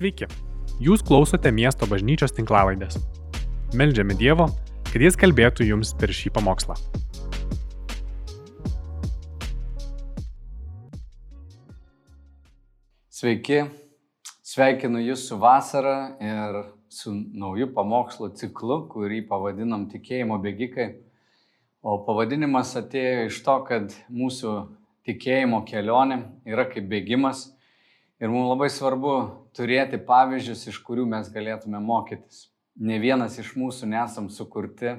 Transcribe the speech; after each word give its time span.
Sveiki, 0.00 0.24
jūs 0.80 1.02
klausote 1.04 1.50
miesto 1.52 1.84
bažnyčios 1.84 2.32
tinklavaidės. 2.32 2.94
Meldžiame 3.76 4.14
Dievo, 4.16 4.46
kad 4.88 5.02
Jis 5.04 5.18
kalbėtų 5.20 5.66
jums 5.68 5.90
per 5.92 6.08
šį 6.16 6.30
pamokslą. 6.38 6.72
Sveiki, 13.12 13.60
sveikinu 14.40 15.04
Jūs 15.04 15.26
su 15.28 15.36
vasara 15.44 16.16
ir 16.16 16.58
su 16.88 17.12
nauju 17.12 17.68
pamokslo 17.76 18.32
ciklu, 18.32 18.86
kurį 18.88 19.26
pavadinam 19.28 19.84
tikėjimo 19.92 20.40
bėgikai. 20.40 20.94
O 21.84 22.00
pavadinimas 22.08 22.72
atėjo 22.80 23.28
iš 23.28 23.44
to, 23.44 23.60
kad 23.68 24.00
mūsų 24.08 24.58
tikėjimo 25.04 25.60
kelionė 25.68 26.22
yra 26.48 26.70
kaip 26.72 26.88
bėgimas 26.88 27.50
Ir 28.20 28.28
mums 28.28 28.50
labai 28.50 28.68
svarbu 28.68 29.14
turėti 29.56 29.96
pavyzdžius, 30.04 30.66
iš 30.68 30.78
kurių 30.84 31.06
mes 31.08 31.30
galėtume 31.32 31.80
mokytis. 31.80 32.50
Ne 32.76 32.98
vienas 33.00 33.38
iš 33.40 33.54
mūsų 33.56 33.88
nesam 33.88 34.28
sukurti 34.28 34.98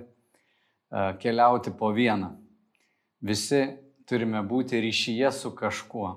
keliauti 1.21 1.73
po 1.77 1.91
vieną. 1.93 2.33
Visi 3.21 3.61
turime 4.09 4.41
būti 4.41 4.81
ryšyje 4.81 5.29
su 5.37 5.53
kažkuo. 5.53 6.09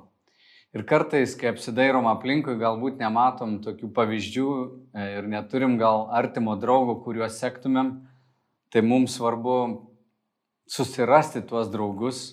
Ir 0.75 0.83
kartais, 0.88 1.37
kai 1.38 1.52
apsidairom 1.52 2.09
aplinkui, 2.11 2.56
galbūt 2.59 2.97
nematom 2.98 3.61
tokių 3.62 3.92
pavyzdžių 3.95 4.48
e, 4.50 5.05
ir 5.20 5.28
neturim 5.30 5.77
gal 5.78 6.09
artimo 6.11 6.56
draugo, 6.59 6.97
kuriuos 7.05 7.36
sektumėm, 7.39 7.92
tai 8.75 8.83
mums 8.83 9.14
svarbu 9.14 9.59
susirasti 10.66 11.45
tuos 11.47 11.70
draugus, 11.70 12.25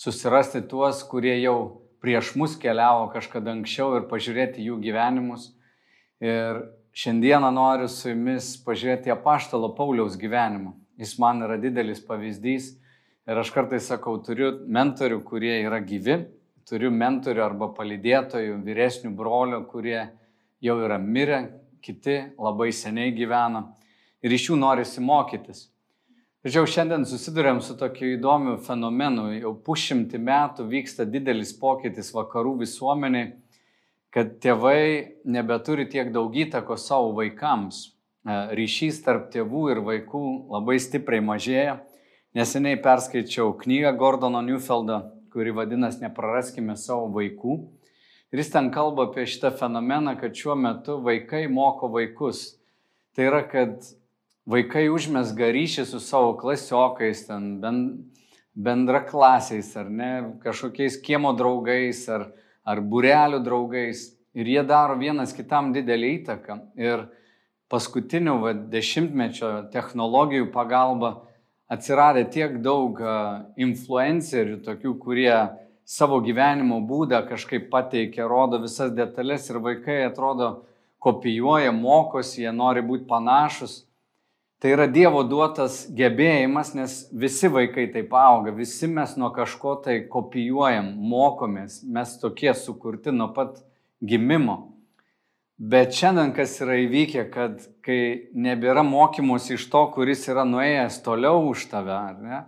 susirasti 0.00 0.62
tuos, 0.70 1.02
kurie 1.10 1.34
jau 1.42 1.83
prieš 2.04 2.34
mus 2.36 2.58
keliavo 2.60 3.08
kažkada 3.14 3.54
anksčiau 3.56 3.94
ir 3.96 4.08
pažiūrėti 4.10 4.66
jų 4.66 4.76
gyvenimus. 4.84 5.48
Ir 6.20 6.60
šiandieną 6.92 7.48
noriu 7.56 7.88
su 7.88 8.10
jumis 8.12 8.50
pažiūrėti 8.66 9.12
apaštalo 9.14 9.72
Pauliaus 9.78 10.18
gyvenimą. 10.20 10.74
Jis 11.00 11.16
man 11.18 11.40
yra 11.46 11.56
didelis 11.58 12.02
pavyzdys 12.04 12.74
ir 13.24 13.40
aš 13.40 13.50
kartais 13.54 13.88
sakau, 13.88 14.18
turiu 14.22 14.52
mentorių, 14.68 15.22
kurie 15.24 15.56
yra 15.64 15.80
gyvi, 15.80 16.20
turiu 16.68 16.92
mentorių 16.92 17.42
arba 17.44 17.70
palydėtojų, 17.74 18.60
vyresnių 18.66 19.14
brolių, 19.16 19.64
kurie 19.72 20.00
jau 20.64 20.76
yra 20.84 21.00
mirę, 21.00 21.40
kiti 21.84 22.20
labai 22.36 22.70
seniai 22.72 23.16
gyvena 23.16 23.70
ir 24.24 24.32
iš 24.32 24.50
jų 24.50 24.60
norisi 24.60 25.02
mokytis. 25.04 25.70
Tačiau 26.44 26.66
šiandien 26.68 27.06
susidurėm 27.08 27.62
su 27.64 27.72
tokiu 27.80 28.10
įdomiu 28.18 28.58
fenomenu. 28.66 29.30
Jau 29.32 29.54
pušimti 29.64 30.18
metų 30.20 30.66
vyksta 30.68 31.06
didelis 31.08 31.54
pokytis 31.56 32.10
vakarų 32.12 32.58
visuomeniai, 32.60 33.30
kad 34.12 34.34
tėvai 34.44 35.22
nebeturi 35.24 35.86
tiek 35.88 36.10
daug 36.12 36.36
įtakos 36.36 36.84
savo 36.90 37.14
vaikams. 37.16 37.78
E, 38.28 38.36
ryšys 38.60 39.00
tarp 39.06 39.32
tėvų 39.32 39.64
ir 39.72 39.80
vaikų 39.88 40.22
labai 40.52 40.76
stipriai 40.84 41.24
mažėja. 41.24 41.78
Neseniai 42.36 42.76
perskaičiau 42.76 43.56
knygą 43.64 43.96
Gordono 43.96 44.44
Newfeldą, 44.44 45.00
kuri 45.32 45.56
vadinasi 45.56 46.04
Nepraraskime 46.04 46.76
savo 46.76 47.08
vaikų. 47.16 47.56
Ir 48.36 48.44
jis 48.44 48.52
ten 48.52 48.68
kalba 48.68 49.08
apie 49.08 49.24
šitą 49.24 49.56
fenomeną, 49.56 50.18
kad 50.20 50.36
šiuo 50.36 50.60
metu 50.60 51.00
vaikai 51.08 51.46
moko 51.48 51.88
vaikus. 51.96 52.50
Tai 53.16 53.30
yra, 53.32 53.46
kad 53.48 53.94
vaikai 54.50 54.88
užmesga 54.92 55.48
ryšį 55.54 55.86
su 55.88 56.00
savo 56.02 56.34
klasiokais, 56.40 57.24
ten 57.28 57.58
bendraklasiais 58.54 59.72
ar 59.76 59.90
ne, 59.90 60.12
kažkokiais 60.44 61.00
kiemo 61.02 61.34
draugais 61.36 62.04
ar, 62.12 62.28
ar 62.64 62.80
burelių 62.80 63.42
draugais. 63.44 64.12
Ir 64.34 64.48
jie 64.50 64.62
daro 64.66 64.96
vienas 64.98 65.30
kitam 65.34 65.70
didelį 65.74 66.08
įtaką. 66.18 66.56
Ir 66.74 67.06
paskutinių 67.70 68.34
va, 68.42 68.52
dešimtmečio 68.70 69.50
technologijų 69.74 70.48
pagalba 70.54 71.12
atsiradė 71.70 72.24
tiek 72.30 72.56
daug 72.62 72.98
influencerių, 73.56 74.58
tokių, 74.66 74.94
kurie 75.00 75.34
savo 75.84 76.20
gyvenimo 76.24 76.80
būdą 76.84 77.22
kažkaip 77.28 77.70
pateikia, 77.72 78.26
rodo 78.28 78.60
visas 78.62 78.92
detalės 78.94 79.48
ir 79.50 79.60
vaikai 79.62 80.02
atrodo 80.08 80.66
kopijuoja, 81.04 81.72
mokosi, 81.76 82.42
jie 82.44 82.52
nori 82.52 82.82
būti 82.84 83.06
panašus. 83.08 83.82
Tai 84.62 84.70
yra 84.72 84.86
Dievo 84.88 85.22
duotas 85.28 85.82
gebėjimas, 85.92 86.72
nes 86.76 86.94
visi 87.12 87.50
vaikai 87.52 87.88
taip 87.92 88.14
auga, 88.16 88.54
visi 88.54 88.88
mes 88.88 89.16
nuo 89.20 89.28
kažko 89.34 89.74
tai 89.84 89.98
kopijuojam, 90.10 90.94
mokomės, 90.96 91.82
mes 91.84 92.14
tokie 92.22 92.54
sukurti 92.56 93.12
nuo 93.12 93.28
pat 93.36 93.58
gimimo. 94.00 94.74
Bet 95.54 95.94
šiandien 95.94 96.32
kas 96.34 96.56
yra 96.64 96.80
įvykę, 96.82 97.28
kad 97.30 97.60
kai 97.84 98.30
nebėra 98.34 98.82
mokymus 98.86 99.52
iš 99.54 99.68
to, 99.70 99.84
kuris 99.94 100.24
yra 100.32 100.42
nuėjęs 100.48 100.96
toliau 101.04 101.44
už 101.50 101.68
tave, 101.70 102.00
ne? 102.24 102.40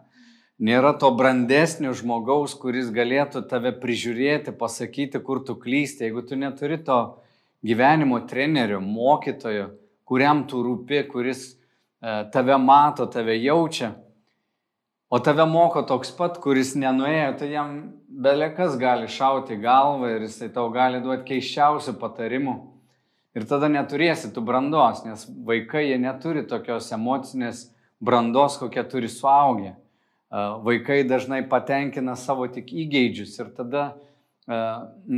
nėra 0.58 0.94
to 0.98 1.10
brandesnio 1.14 1.92
žmogaus, 1.94 2.56
kuris 2.58 2.88
galėtų 2.94 3.44
tave 3.50 3.72
prižiūrėti, 3.76 4.56
pasakyti, 4.56 5.20
kur 5.20 5.44
tu 5.44 5.56
klysti, 5.60 6.08
jeigu 6.08 6.24
tu 6.26 6.38
neturi 6.40 6.80
to 6.82 6.98
gyvenimo 7.66 8.22
trenerio, 8.28 8.80
mokytojo, 8.80 9.68
kuriam 10.06 10.46
tu 10.48 10.62
rūpi, 10.64 11.04
kuris 11.10 11.55
tave 12.00 12.56
mato, 12.60 13.06
tave 13.06 13.38
jaučia, 13.40 13.94
o 15.08 15.18
tave 15.18 15.46
moko 15.48 15.82
toks 15.86 16.10
pat, 16.16 16.38
kuris 16.42 16.74
nenuėjo, 16.78 17.30
tai 17.40 17.50
jam 17.52 17.76
belekas 18.08 18.76
gali 18.80 19.08
šauti 19.08 19.58
galvą 19.62 20.16
ir 20.16 20.26
jisai 20.26 20.50
tau 20.54 20.70
gali 20.74 21.00
duoti 21.04 21.26
keiščiausių 21.30 21.96
patarimų. 22.00 22.56
Ir 23.36 23.44
tada 23.44 23.68
neturėsi 23.68 24.30
tų 24.32 24.42
brandos, 24.48 25.02
nes 25.04 25.26
vaikai 25.44 25.90
jie 25.90 25.98
neturi 26.00 26.46
tokios 26.48 26.88
emocinės 26.96 27.66
brandos, 28.00 28.56
kokią 28.56 28.86
turi 28.88 29.10
suaugę. 29.12 29.74
E, 29.74 30.44
vaikai 30.64 31.02
dažnai 31.04 31.42
patenkina 31.48 32.16
savo 32.16 32.46
tik 32.48 32.72
įgeidžius 32.72 33.34
ir 33.42 33.50
tada, 33.58 33.84
e, 34.48 34.60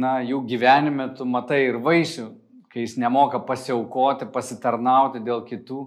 na, 0.03 0.17
jų 0.27 0.43
gyvenime 0.51 1.13
tu 1.15 1.29
matai 1.31 1.63
ir 1.69 1.79
vaisių, 1.85 2.27
kai 2.73 2.83
jis 2.83 2.97
nemoka 2.99 3.39
pasiaukoti, 3.39 4.27
pasitarnauti 4.35 5.23
dėl 5.23 5.47
kitų 5.47 5.85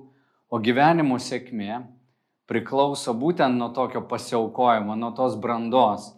O 0.52 0.60
gyvenimo 0.60 1.16
sėkmė 1.16 1.78
priklauso 2.52 3.14
būtent 3.16 3.56
nuo 3.56 3.70
tokio 3.72 4.02
pasiaukojimo, 4.04 4.98
nuo 5.00 5.14
tos 5.16 5.38
brandos. 5.40 6.10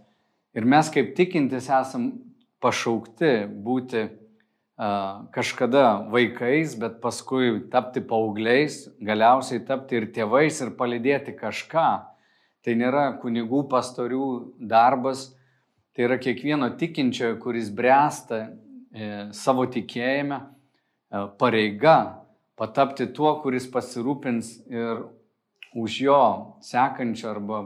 Ir 0.57 0.65
mes 0.65 0.89
kaip 0.93 1.11
tikintis 1.17 1.67
esam 1.69 2.07
pašaukti 2.63 3.29
būti 3.65 4.01
uh, 4.07 5.27
kažkada 5.35 6.07
vaikais, 6.09 6.73
bet 6.81 6.97
paskui 7.03 7.67
tapti 7.69 8.01
paaugliais, 8.01 8.79
galiausiai 9.05 9.61
tapti 9.67 9.99
ir 10.01 10.09
tėvais 10.15 10.63
ir 10.65 10.73
palidėti 10.81 11.35
kažką. 11.37 11.87
Tai 12.65 12.77
nėra 12.79 13.05
kunigų 13.21 13.67
pastorių 13.69 14.25
darbas, 14.57 15.27
tai 15.93 16.07
yra 16.07 16.17
kiekvieno 16.17 16.71
tikinčiojo, 16.79 17.37
kuris 17.43 17.69
bręsta 17.69 18.47
e, 18.47 19.09
savo 19.35 19.67
tikėjime, 19.69 20.39
e, 20.41 21.25
pareiga 21.37 22.22
patapti 22.59 23.07
tuo, 23.13 23.35
kuris 23.41 23.67
pasirūpins 23.71 24.55
ir 24.71 25.05
už 25.73 25.99
jo 26.05 26.23
sekančių 26.65 27.29
arba 27.29 27.63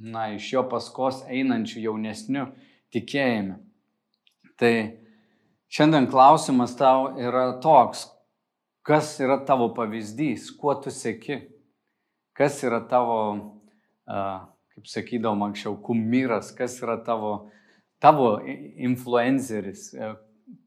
na, 0.00 0.30
iš 0.34 0.52
jo 0.54 0.64
paskos 0.70 1.22
einančių 1.28 1.84
jaunesnių 1.84 2.46
tikėjime. 2.94 3.58
Tai 4.60 4.72
šiandien 5.72 6.08
klausimas 6.10 6.74
tau 6.76 7.12
yra 7.20 7.60
toks, 7.62 8.08
kas 8.86 9.14
yra 9.22 9.38
tavo 9.46 9.70
pavyzdys, 9.76 10.50
kuo 10.58 10.74
tu 10.82 10.92
sėki, 10.92 11.38
kas 12.36 12.58
yra 12.66 12.80
tavo, 12.90 13.20
kaip 14.08 14.90
sakydavom 14.90 15.46
anksčiau, 15.50 15.76
kumyras, 15.84 16.50
kas 16.56 16.80
yra 16.82 16.98
tavo, 17.06 17.50
tavo 18.02 18.34
influenceris, 18.40 19.90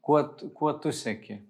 kuo, 0.00 0.22
kuo 0.56 0.74
tu 0.80 0.94
sėki. 0.94 1.42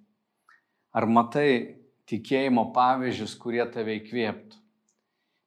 Ar 0.94 1.06
matai 1.10 1.83
tikėjimo 2.10 2.68
pavyzdžius, 2.74 3.34
kurie 3.40 3.64
tave 3.72 3.98
įkvėptų. 4.00 4.60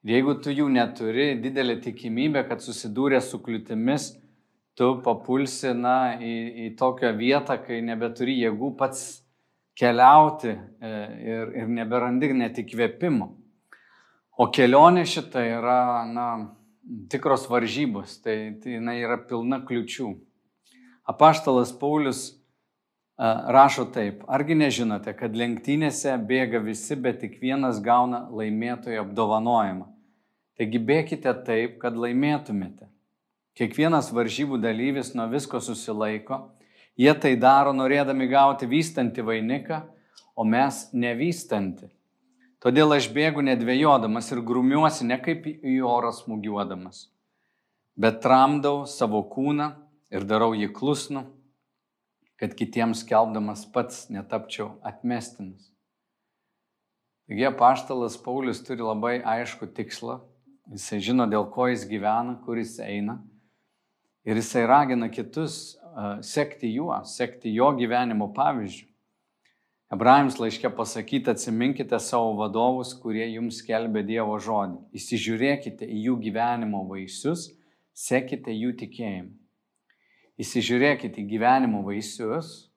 Jeigu 0.08 0.38
tu 0.40 0.54
jų 0.54 0.70
neturi, 0.72 1.34
didelė 1.42 1.80
tikimybė, 1.84 2.46
kad 2.48 2.62
susidūrė 2.64 3.20
su 3.22 3.42
kliūtimis, 3.44 4.12
tu 4.78 4.92
papulsi 5.04 5.74
na, 5.76 6.16
į, 6.22 6.36
į 6.64 6.68
tokią 6.80 7.12
vietą, 7.18 7.58
kai 7.60 7.82
nebeturi 7.84 8.38
jėgų 8.44 8.72
pats 8.80 9.02
keliauti 9.78 10.54
e, 10.54 10.92
ir, 11.28 11.52
ir 11.64 11.74
neberandi 11.74 12.30
net 12.38 12.62
įkvėpimo. 12.62 13.32
O 14.38 14.48
kelionė 14.54 15.04
šita 15.10 15.42
yra 15.58 15.82
na, 16.08 16.28
tikros 17.12 17.48
varžybos, 17.50 18.20
tai, 18.24 18.38
tai 18.62 18.78
jinai 18.78 19.00
yra 19.02 19.18
pilna 19.28 19.60
kliučių. 19.66 20.12
Apaštalas 21.10 21.74
Paulius 21.80 22.30
rašo 23.18 23.86
taip, 23.94 24.24
argi 24.28 24.56
nežinote, 24.56 25.14
kad 25.18 25.36
lenktynėse 25.36 26.14
bėga 26.30 26.62
visi, 26.62 26.96
bet 26.96 27.22
tik 27.24 27.40
vienas 27.42 27.82
gauna 27.82 28.28
laimėtojo 28.30 29.02
apdovanojimą. 29.08 29.88
Taigi 30.58 30.82
bėkite 30.82 31.34
taip, 31.46 31.78
kad 31.82 31.98
laimėtumėte. 31.98 32.90
Kiekvienas 33.58 34.12
varžybų 34.14 34.60
dalyvis 34.62 35.16
nuo 35.18 35.26
visko 35.32 35.62
susilaiko, 35.62 36.54
jie 36.98 37.14
tai 37.18 37.36
daro 37.42 37.74
norėdami 37.74 38.30
gauti 38.30 38.70
vystantį 38.70 39.26
vainiką, 39.26 39.82
o 40.38 40.46
mes 40.46 40.88
nevystanti. 40.94 41.90
Todėl 42.62 42.94
aš 42.94 43.10
bėgu 43.14 43.42
nedvėjodamas 43.46 44.30
ir 44.34 44.42
grumiuosi 44.46 45.06
ne 45.10 45.18
kaip 45.22 45.46
į 45.46 45.80
orą 45.86 46.12
smūgiuodamas, 46.14 47.08
bet 47.98 48.22
tramdau 48.22 48.86
savo 48.90 49.24
kūną 49.30 49.72
ir 50.14 50.26
darau 50.26 50.54
jį 50.58 50.70
klusnu, 50.74 51.26
kad 52.38 52.54
kitiems 52.58 53.04
kelbdamas 53.08 53.66
pats 53.74 54.08
netapčiau 54.14 54.76
atmestinas. 54.86 55.72
Taigi 57.28 57.50
paštalas 57.60 58.16
Paulius 58.24 58.62
turi 58.64 58.86
labai 58.86 59.18
aišku 59.20 59.68
tikslą, 59.76 60.22
jisai 60.72 61.02
žino, 61.04 61.26
dėl 61.28 61.50
ko 61.52 61.68
jis 61.68 61.84
gyvena, 61.90 62.38
kur 62.46 62.60
jis 62.62 62.78
eina 62.84 63.18
ir 64.28 64.36
jisai 64.36 64.66
ragina 64.68 65.10
kitus 65.12 65.76
uh, 65.76 66.20
sekti 66.22 66.70
juo, 66.76 66.94
sekti 67.08 67.54
jo 67.56 67.72
gyvenimo 67.80 68.30
pavyzdžių. 68.36 68.86
Hebrajams 69.88 70.36
laiškė 70.36 70.72
pasakyti, 70.76 71.32
atsiminkite 71.32 71.96
savo 72.04 72.34
vadovus, 72.42 72.90
kurie 73.00 73.24
jums 73.30 73.62
skelbė 73.62 74.04
Dievo 74.04 74.36
žodį. 74.44 74.82
Įsižiūrėkite 75.00 75.88
į 75.88 76.02
jų 76.10 76.16
gyvenimo 76.26 76.82
vaisius, 76.90 77.46
sekite 77.96 78.52
jų 78.52 78.74
tikėjimu. 78.84 79.32
Įsižiūrėkite 80.38 81.24
į 81.24 81.30
gyvenimo 81.32 81.82
vaisius, 81.86 82.68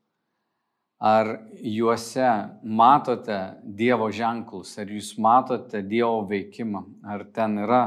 ar 1.00 1.32
juose 1.60 2.28
matote 2.64 3.38
Dievo 3.64 4.08
ženklus, 4.12 4.72
ar 4.80 4.88
jūs 4.88 5.12
matote 5.20 5.82
Dievo 5.84 6.22
veikimą, 6.28 6.84
ar 7.04 7.26
ten 7.36 7.58
yra 7.60 7.82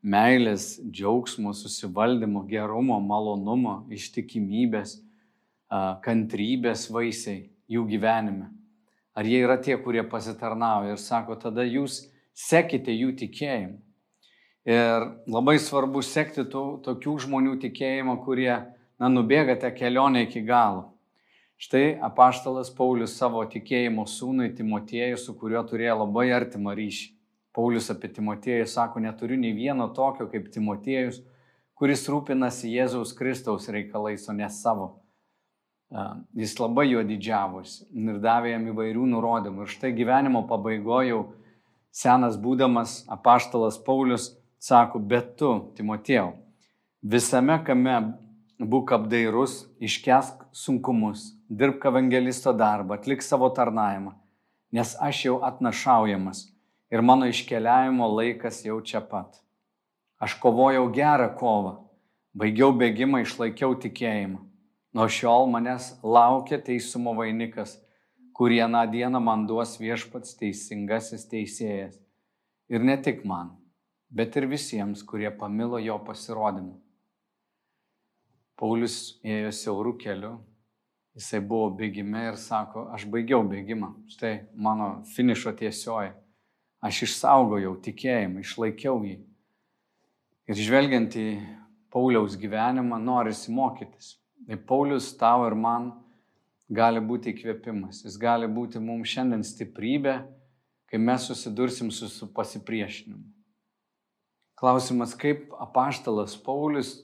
meilės, 0.00 0.78
džiaugsmo, 0.88 1.52
susivaldymo, 1.52 2.46
gerumo, 2.48 2.96
malonumo, 3.04 3.82
ištikimybės, 3.92 4.98
kantrybės 6.04 6.88
vaisiai 6.92 7.50
jų 7.68 7.84
gyvenime? 7.92 8.48
Ar 9.12 9.28
jie 9.28 9.42
yra 9.44 9.58
tie, 9.60 9.76
kurie 9.76 10.04
pasitarnauja 10.08 10.94
ir 10.94 11.00
sako, 11.02 11.36
tada 11.36 11.64
jūs 11.66 12.06
sekite 12.32 12.92
jų 12.94 13.12
tikėjimu. 13.20 13.80
Ir 14.70 15.06
labai 15.28 15.56
svarbu 15.60 16.02
sekti 16.04 16.44
tų, 16.48 16.64
tokių 16.84 17.16
žmonių 17.24 17.56
tikėjimą, 17.62 18.18
kurie, 18.24 18.52
na, 19.00 19.08
nubėgate 19.08 19.70
kelionę 19.74 20.26
iki 20.28 20.42
galo. 20.44 20.90
Štai 21.60 21.98
apaštalas 22.00 22.70
Paulius 22.72 23.16
savo 23.20 23.42
tikėjimo 23.44 24.06
sūnui 24.08 24.52
Timotiejui, 24.56 25.18
su 25.20 25.34
kuriuo 25.36 25.60
turėjo 25.68 25.98
labai 26.04 26.30
artimą 26.32 26.72
ryšį. 26.76 27.10
Paulius 27.56 27.90
apie 27.92 28.08
Timotiejų 28.14 28.68
sako, 28.70 29.02
neturiu 29.02 29.36
nei 29.40 29.52
vieno 29.56 29.88
tokio 29.92 30.28
kaip 30.30 30.46
Timotiejus, 30.54 31.18
kuris 31.76 32.06
rūpinasi 32.08 32.70
Jėzaus 32.70 33.12
Kristaus 33.16 33.68
reikalais, 33.72 34.24
o 34.30 34.36
ne 34.36 34.48
savo. 34.52 34.88
Jis 36.38 36.54
labai 36.60 36.86
juo 36.92 37.02
didžiavosi 37.02 37.88
ir 37.98 38.20
davė 38.22 38.52
jam 38.54 38.68
įvairių 38.70 39.08
nurodymų. 39.10 39.66
Ir 39.66 39.72
štai 39.74 39.90
gyvenimo 39.96 40.44
pabaigoje 40.46 41.10
jau 41.10 41.22
senas 41.90 42.38
būdamas 42.38 43.02
apaštalas 43.10 43.80
Paulius 43.82 44.30
sako, 44.62 45.00
bet 45.02 45.34
tu, 45.40 45.50
Timotėjau, 45.74 46.36
visame 47.02 47.58
kame 47.66 47.96
būk 48.60 48.92
apdairus, 48.92 49.64
iškesk 49.80 50.44
sunkumus, 50.52 51.30
dirbk 51.48 51.86
evangelisto 51.88 52.52
darbą, 52.52 52.98
atlik 52.98 53.22
savo 53.24 53.48
tarnavimą, 53.56 54.12
nes 54.72 54.92
aš 55.00 55.24
jau 55.24 55.36
atnašaujamas 55.48 56.42
ir 56.92 57.00
mano 57.00 57.28
iškeliavimo 57.30 58.08
laikas 58.18 58.64
jau 58.66 58.80
čia 58.84 59.00
pat. 59.00 59.40
Aš 60.20 60.36
kovojau 60.42 60.90
gerą 60.92 61.30
kovą, 61.40 61.72
baigiau 62.36 62.74
bėgimą, 62.76 63.22
išlaikiau 63.24 63.78
tikėjimą. 63.80 64.42
Nuo 64.92 65.06
šiol 65.08 65.48
manęs 65.48 65.94
laukia 66.02 66.58
teisumo 66.60 67.14
vainikas, 67.16 67.78
kurį 68.36 68.64
aną 68.66 68.84
dieną 68.92 69.22
man 69.22 69.46
duos 69.48 69.78
viešpats 69.80 70.36
teisingasis 70.36 71.24
teisėjas. 71.30 71.96
Ir 72.68 72.84
ne 72.84 72.98
tik 73.00 73.24
man, 73.24 73.54
bet 74.10 74.36
ir 74.36 74.50
visiems, 74.50 75.06
kurie 75.06 75.30
pamilo 75.30 75.80
jo 75.80 75.96
pasirodymą. 76.04 76.76
Paulius 78.60 79.16
ėjo 79.24 79.52
siaurų 79.56 79.94
keliu, 80.02 80.34
jisai 81.16 81.40
buvo 81.40 81.70
bėgime 81.78 82.26
ir 82.28 82.36
sako, 82.36 82.90
aš 82.92 83.06
baigiau 83.08 83.40
bėgimą, 83.48 83.94
štai 84.12 84.34
mano 84.52 84.90
finišo 85.14 85.54
tiesioji, 85.56 86.12
aš 86.84 87.02
išsaugojau 87.08 87.72
tikėjimą, 87.86 88.44
išlaikiau 88.44 89.00
jį. 89.08 89.16
Ir 90.50 90.60
žvelgiant 90.60 91.16
į 91.16 91.26
Pauliaus 91.90 92.36
gyvenimą, 92.38 93.00
norisi 93.02 93.52
mokytis. 93.54 94.14
Tai 94.46 94.56
Paulius 94.66 95.10
tau 95.18 95.46
ir 95.48 95.56
man 95.58 95.90
gali 96.70 97.02
būti 97.02 97.32
įkvėpimas. 97.34 98.04
Jis 98.04 98.16
gali 98.20 98.48
būti 98.50 98.80
mums 98.82 99.10
šiandien 99.10 99.42
stiprybė, 99.46 100.20
kai 100.90 100.98
mes 101.02 101.26
susidursim 101.26 101.90
su, 101.94 102.08
su 102.10 102.28
pasipriešinimu. 102.34 103.24
Klausimas, 104.60 105.14
kaip 105.16 105.54
apaštalas 105.56 106.36
Paulius 106.44 106.98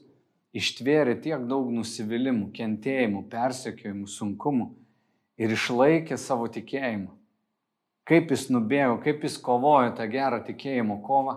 ištvėrė 0.55 1.17
tiek 1.23 1.43
daug 1.49 1.67
nusivylimų, 1.73 2.51
kentėjimų, 2.55 3.25
persekiojimų, 3.31 4.07
sunkumų 4.07 4.69
ir 5.41 5.53
išlaikė 5.53 6.17
savo 6.21 6.47
tikėjimą. 6.51 7.11
Kaip 8.07 8.31
jis 8.31 8.47
nubėgo, 8.53 9.01
kaip 9.03 9.25
jis 9.27 9.35
kovojo 9.43 9.91
tą 9.97 10.07
gerą 10.07 10.39
tikėjimo 10.47 11.01
kovą 11.03 11.35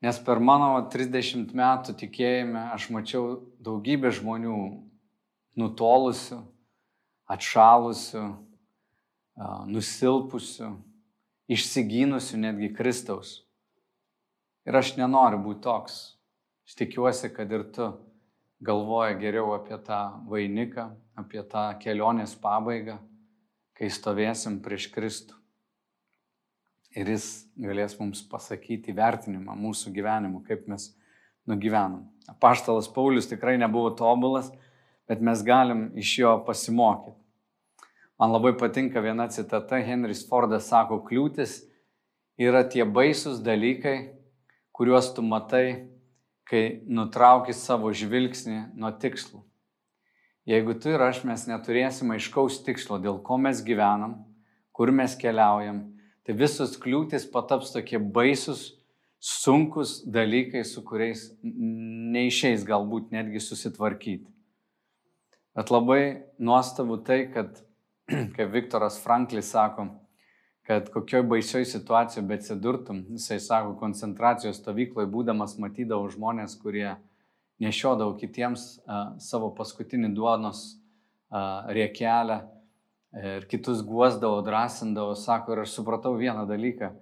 Nes 0.00 0.16
per 0.24 0.38
mano 0.40 0.78
30 0.88 1.50
metų 1.52 1.92
tikėjime 2.00 2.70
aš 2.72 2.86
mačiau 2.88 3.34
daugybę 3.60 4.08
žmonių 4.16 4.56
nutolusių, 5.60 6.38
atšalusių, 7.28 8.22
nusilpusių, 9.68 10.70
išsigynusių 11.52 12.40
netgi 12.46 12.70
Kristaus. 12.78 13.42
Ir 14.64 14.80
aš 14.80 14.94
nenoriu 14.96 15.42
būti 15.44 15.66
toks. 15.68 15.98
Aš 16.70 16.76
tikiuosi, 16.78 17.32
kad 17.34 17.50
ir 17.50 17.64
tu 17.74 17.88
galvoja 18.62 19.16
geriau 19.18 19.56
apie 19.56 19.74
tą 19.82 19.96
vainiką, 20.30 20.84
apie 21.18 21.42
tą 21.50 21.64
kelionės 21.82 22.36
pabaigą, 22.38 22.94
kai 23.74 23.90
stovėsim 23.90 24.60
prieš 24.62 24.86
Kristų 24.94 25.34
ir 26.94 27.10
jis 27.10 27.26
galės 27.58 27.96
mums 27.98 28.22
pasakyti 28.22 28.94
vertinimą 28.94 29.58
mūsų 29.58 29.90
gyvenimo, 29.98 30.44
kaip 30.46 30.70
mes 30.70 30.92
nugyvenom. 31.50 32.06
Paštalas 32.38 32.86
Paulius 32.86 33.26
tikrai 33.26 33.56
nebuvo 33.58 33.90
tobulas, 33.98 34.52
bet 35.10 35.18
mes 35.18 35.42
galim 35.42 35.88
iš 35.98 36.16
jo 36.22 36.38
pasimokyti. 36.46 37.16
Man 38.14 38.30
labai 38.30 38.54
patinka 38.54 39.02
viena 39.02 39.26
citata, 39.26 39.82
Henris 39.82 40.22
Fordas 40.22 40.70
sako, 40.70 41.02
kliūtis 41.02 41.64
yra 42.38 42.62
tie 42.62 42.86
baisus 42.86 43.42
dalykai, 43.42 44.12
kuriuos 44.70 45.10
tu 45.16 45.26
matai, 45.26 45.90
kai 46.50 46.82
nutrauki 46.90 47.54
savo 47.54 47.92
žvilgsnį 47.94 48.72
nuo 48.74 48.90
tikslų. 48.98 49.44
Jeigu 50.50 50.74
tu 50.82 50.90
ir 50.90 51.02
aš 51.04 51.22
mes 51.28 51.44
neturėsime 51.46 52.16
aiškaus 52.16 52.58
tikslo, 52.66 52.98
dėl 52.98 53.20
ko 53.22 53.36
mes 53.38 53.60
gyvenam, 53.62 54.16
kur 54.74 54.90
mes 54.90 55.14
keliaujam, 55.20 55.84
tai 56.26 56.34
visos 56.34 56.74
kliūtis 56.80 57.28
pataps 57.30 57.70
tokie 57.74 58.00
baisus, 58.02 58.72
sunkus 59.20 60.00
dalykai, 60.08 60.64
su 60.64 60.82
kuriais 60.82 61.28
neišeis 61.44 62.64
galbūt 62.66 63.12
netgi 63.14 63.42
susitvarkyti. 63.44 64.26
Bet 65.54 65.70
labai 65.70 66.02
nuostabu 66.40 66.98
tai, 67.04 67.26
kad, 67.34 67.60
kaip 68.34 68.54
Viktoras 68.54 68.98
Franklis 69.04 69.52
sako, 69.52 69.90
kad 70.70 70.90
kokioj 70.90 71.22
baisioj 71.22 71.64
situacijoje 71.64 72.26
betsidurtum, 72.26 73.00
jisai 73.10 73.40
sako, 73.42 73.72
koncentracijos 73.74 74.60
stovykloje 74.60 75.08
būdamas 75.10 75.56
matydavau 75.58 76.06
žmonės, 76.14 76.52
kurie 76.62 76.92
nešiodavo 77.58 78.12
kitiems 78.20 78.66
a, 78.86 79.00
savo 79.18 79.48
paskutinį 79.56 80.12
duonos 80.14 80.60
a, 81.26 81.40
riekelę 81.74 82.36
ir 83.18 83.48
kitus 83.50 83.80
guosdavo, 83.82 84.36
drąsindavo, 84.46 85.16
sako, 85.18 85.56
ir 85.56 85.64
aš 85.64 85.72
supratau 85.74 86.12
vieną 86.14 86.44
dalyką, 86.46 86.92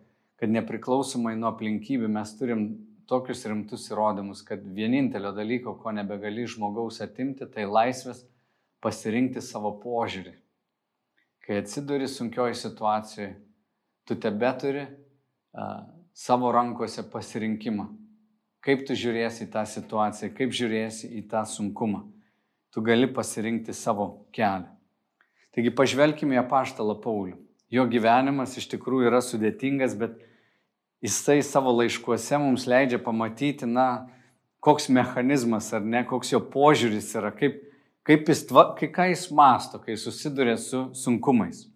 kad 0.41 0.55
nepriklausomai 0.55 1.35
nuo 1.37 1.51
aplinkybių 1.51 2.09
mes 2.15 2.33
turim 2.39 2.63
tokius 3.05 3.45
rimtus 3.51 3.85
įrodymus, 3.91 4.41
kad 4.49 4.63
vienintelio 4.65 5.35
dalyko, 5.37 5.75
ko 5.83 5.93
nebegali 5.93 6.47
žmogaus 6.49 7.03
atimti, 7.05 7.45
tai 7.53 7.69
laisvės 7.69 8.25
pasirinkti 8.81 9.45
savo 9.45 9.75
požiūrį. 9.85 10.33
Kai 11.45 11.61
atsiduri 11.61 12.09
sunkioji 12.09 12.57
situacijoje, 12.63 13.29
tu 14.09 14.17
tebe 14.17 14.51
turi 14.61 14.87
uh, 14.89 15.85
savo 16.17 16.53
rankose 16.53 17.05
pasirinkimą. 17.13 17.91
Kaip 18.65 18.87
tu 18.89 18.97
žiūrėsi 18.99 19.45
į 19.47 19.51
tą 19.53 19.63
situaciją, 19.69 20.33
kaip 20.35 20.55
žiūrėsi 20.57 21.13
į 21.21 21.27
tą 21.31 21.45
sunkumą. 21.47 22.03
Tu 22.75 22.83
gali 22.85 23.07
pasirinkti 23.07 23.77
savo 23.77 24.27
kelią. 24.35 24.67
Taigi 25.55 25.71
pažvelkime 25.75 26.37
į 26.37 26.43
apaštalą 26.43 26.99
Paulių. 27.05 27.37
Jo 27.71 27.85
gyvenimas 27.89 28.57
iš 28.57 28.67
tikrųjų 28.73 29.11
yra 29.11 29.21
sudėtingas, 29.25 29.95
bet 29.99 30.17
jisai 31.05 31.41
savo 31.45 31.73
laiškuose 31.77 32.41
mums 32.41 32.67
leidžia 32.69 33.01
pamatyti, 33.03 33.69
na, 33.69 34.09
koks 34.65 34.89
mechanizmas 34.89 35.71
ar 35.77 35.85
ne, 35.85 36.03
koks 36.09 36.33
jo 36.33 36.41
požiūris 36.53 37.13
yra, 37.21 37.31
kaip, 37.37 37.61
kaip 38.09 38.29
jis, 38.31 38.45
ką 38.49 39.11
jis 39.13 39.29
masto, 39.35 39.81
kai 39.83 39.99
susiduria 40.01 40.57
su 40.61 40.89
sunkumais. 40.97 41.67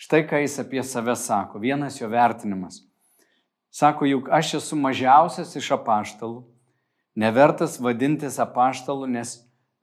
Štai 0.00 0.24
ką 0.24 0.38
jis 0.40 0.54
apie 0.62 0.80
save 0.80 1.12
sako, 1.16 1.58
vienas 1.60 1.98
jo 2.00 2.08
vertinimas. 2.08 2.80
Sako, 3.68 4.06
juk 4.08 4.30
aš 4.32 4.54
esu 4.56 4.78
mažiausias 4.80 5.52
iš 5.60 5.68
apaštalų, 5.76 6.40
nevertas 7.20 7.76
vadintis 7.76 8.38
apaštalų, 8.40 9.10
nes 9.12 9.34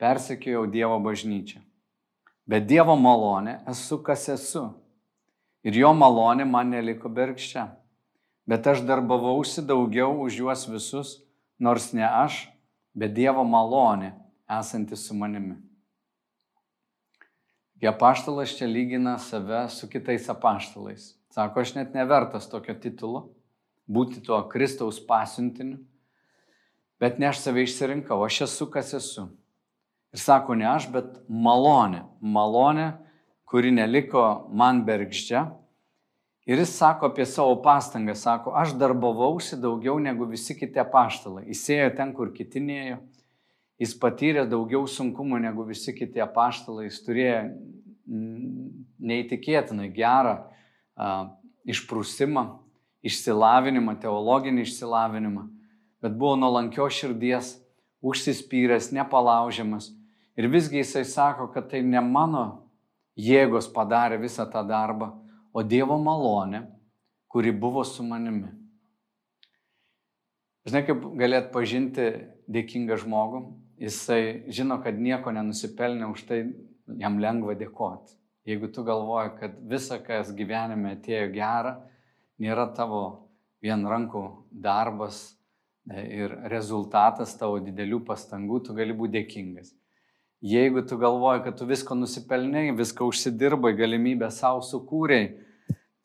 persekėjau 0.01 0.65
Dievo 0.73 0.97
bažnyčią. 1.05 1.61
Bet 2.49 2.65
Dievo 2.65 2.95
malonė 2.97 3.59
esu, 3.69 3.99
kas 4.01 4.25
esu. 4.33 4.65
Ir 5.61 5.77
jo 5.83 5.93
malonė 5.93 6.49
man 6.49 6.73
neliko 6.73 7.13
bergščia. 7.13 7.67
Bet 8.49 8.65
aš 8.65 8.81
darbavausi 8.89 9.61
daugiau 9.61 10.17
už 10.25 10.41
juos 10.41 10.65
visus, 10.71 11.13
nors 11.59 11.91
ne 11.93 12.07
aš, 12.07 12.47
bet 12.97 13.13
Dievo 13.13 13.45
malonė 13.45 14.15
esanti 14.49 14.97
su 14.97 15.13
manimi. 15.13 15.66
Gi 17.77 17.87
apaštalas 17.87 18.55
čia 18.57 18.65
lygina 18.67 19.17
save 19.21 19.67
su 19.69 19.89
kitais 19.89 20.29
apaštalais. 20.29 21.11
Sako, 21.29 21.61
aš 21.61 21.75
net 21.75 21.93
nevertas 21.93 22.49
tokio 22.49 22.73
titulo, 22.73 23.27
būti 23.85 24.23
tuo 24.25 24.39
Kristaus 24.49 24.97
pasiuntiniu, 25.05 25.77
bet 26.97 27.19
ne 27.21 27.29
aš 27.29 27.43
save 27.43 27.67
išsirinkau, 27.67 28.23
aš 28.25 28.41
esu, 28.47 28.65
kas 28.73 28.95
esu. 28.97 29.27
Ir 30.15 30.23
sako, 30.23 30.55
ne 30.57 30.65
aš, 30.71 30.87
bet 30.89 31.19
malonė. 31.29 32.01
Malonė, 32.21 32.87
kuri 33.45 33.69
neliko 33.75 34.47
man 34.49 34.81
bergždžia. 34.87 35.45
Ir 36.47 36.63
jis 36.63 36.73
sako 36.79 37.11
apie 37.11 37.27
savo 37.29 37.59
pastangą, 37.61 38.15
sako, 38.17 38.55
aš 38.57 38.73
darbavausi 38.79 39.59
daugiau 39.61 39.99
negu 40.01 40.25
visi 40.25 40.55
kiti 40.57 40.81
apaštalai. 40.81 41.45
Jis 41.51 41.65
ėjo 41.75 41.93
ten, 41.99 42.15
kur 42.17 42.33
kiti 42.33 42.63
nėjo 42.63 43.03
Jis 43.77 43.93
patyrė 44.01 44.47
daugiau 44.49 44.87
sunkumų 44.89 45.39
negu 45.43 45.65
visi 45.67 45.93
kiti 45.93 46.21
apaštalai, 46.23 46.87
jis 46.87 47.01
turėjo 47.05 47.41
neįtikėtinai 49.07 49.91
gerą 49.93 50.37
uh, 50.41 51.27
išprusimą, 51.67 52.45
išsilavinimą, 53.05 53.97
teologinį 54.01 54.63
išsilavinimą, 54.65 55.45
bet 56.01 56.15
buvo 56.17 56.35
nuolankio 56.39 56.87
širdies, 56.89 57.57
užsispyręs, 58.01 58.89
nepalaužiamas. 58.95 59.91
Ir 60.37 60.49
visgi 60.53 60.81
jisai 60.81 61.03
sako, 61.05 61.49
kad 61.53 61.69
tai 61.71 61.81
ne 61.85 62.01
mano 62.01 62.45
jėgos 63.17 63.69
padarė 63.73 64.19
visą 64.21 64.45
tą 64.49 64.61
darbą, 64.65 65.11
o 65.53 65.63
Dievo 65.65 65.97
malonė, 66.01 66.67
kuri 67.27 67.51
buvo 67.51 67.83
su 67.85 68.05
manimi. 68.05 68.51
Žinai, 70.67 70.83
kaip 70.85 71.05
galėt 71.17 71.49
pažinti 71.53 72.09
dėkingą 72.51 72.97
žmogų, 73.01 73.41
jisai 73.79 74.43
žino, 74.53 74.79
kad 74.83 74.97
nieko 74.99 75.31
nenusipelnė, 75.33 76.09
už 76.11 76.25
tai 76.29 76.39
jam 76.99 77.19
lengva 77.21 77.55
dėkoti. 77.57 78.15
Jeigu 78.47 78.69
tu 78.71 78.83
galvoji, 78.87 79.33
kad 79.41 79.57
visa, 79.67 79.97
kas 79.99 80.31
gyvenime 80.35 80.95
atėjo 80.95 81.31
gera, 81.33 81.73
nėra 82.39 82.69
tavo 82.75 83.01
vien 83.63 83.83
rankų 83.83 84.21
darbas 84.51 85.19
e, 85.89 86.03
ir 86.21 86.35
rezultatas 86.51 87.35
tavo 87.35 87.59
didelių 87.63 87.99
pastangų, 88.07 88.61
tu 88.63 88.77
gali 88.77 88.95
būti 88.95 89.17
dėkingas. 89.17 89.73
Jeigu 90.45 90.83
tu 90.87 90.99
galvoji, 91.01 91.43
kad 91.47 91.57
tu 91.57 91.65
visko 91.67 91.97
nusipelnėjai, 91.97 92.75
viską 92.77 93.07
užsidirbai, 93.09 93.73
galimybę 93.75 94.29
savo 94.31 94.61
sukūrėjai, 94.63 95.31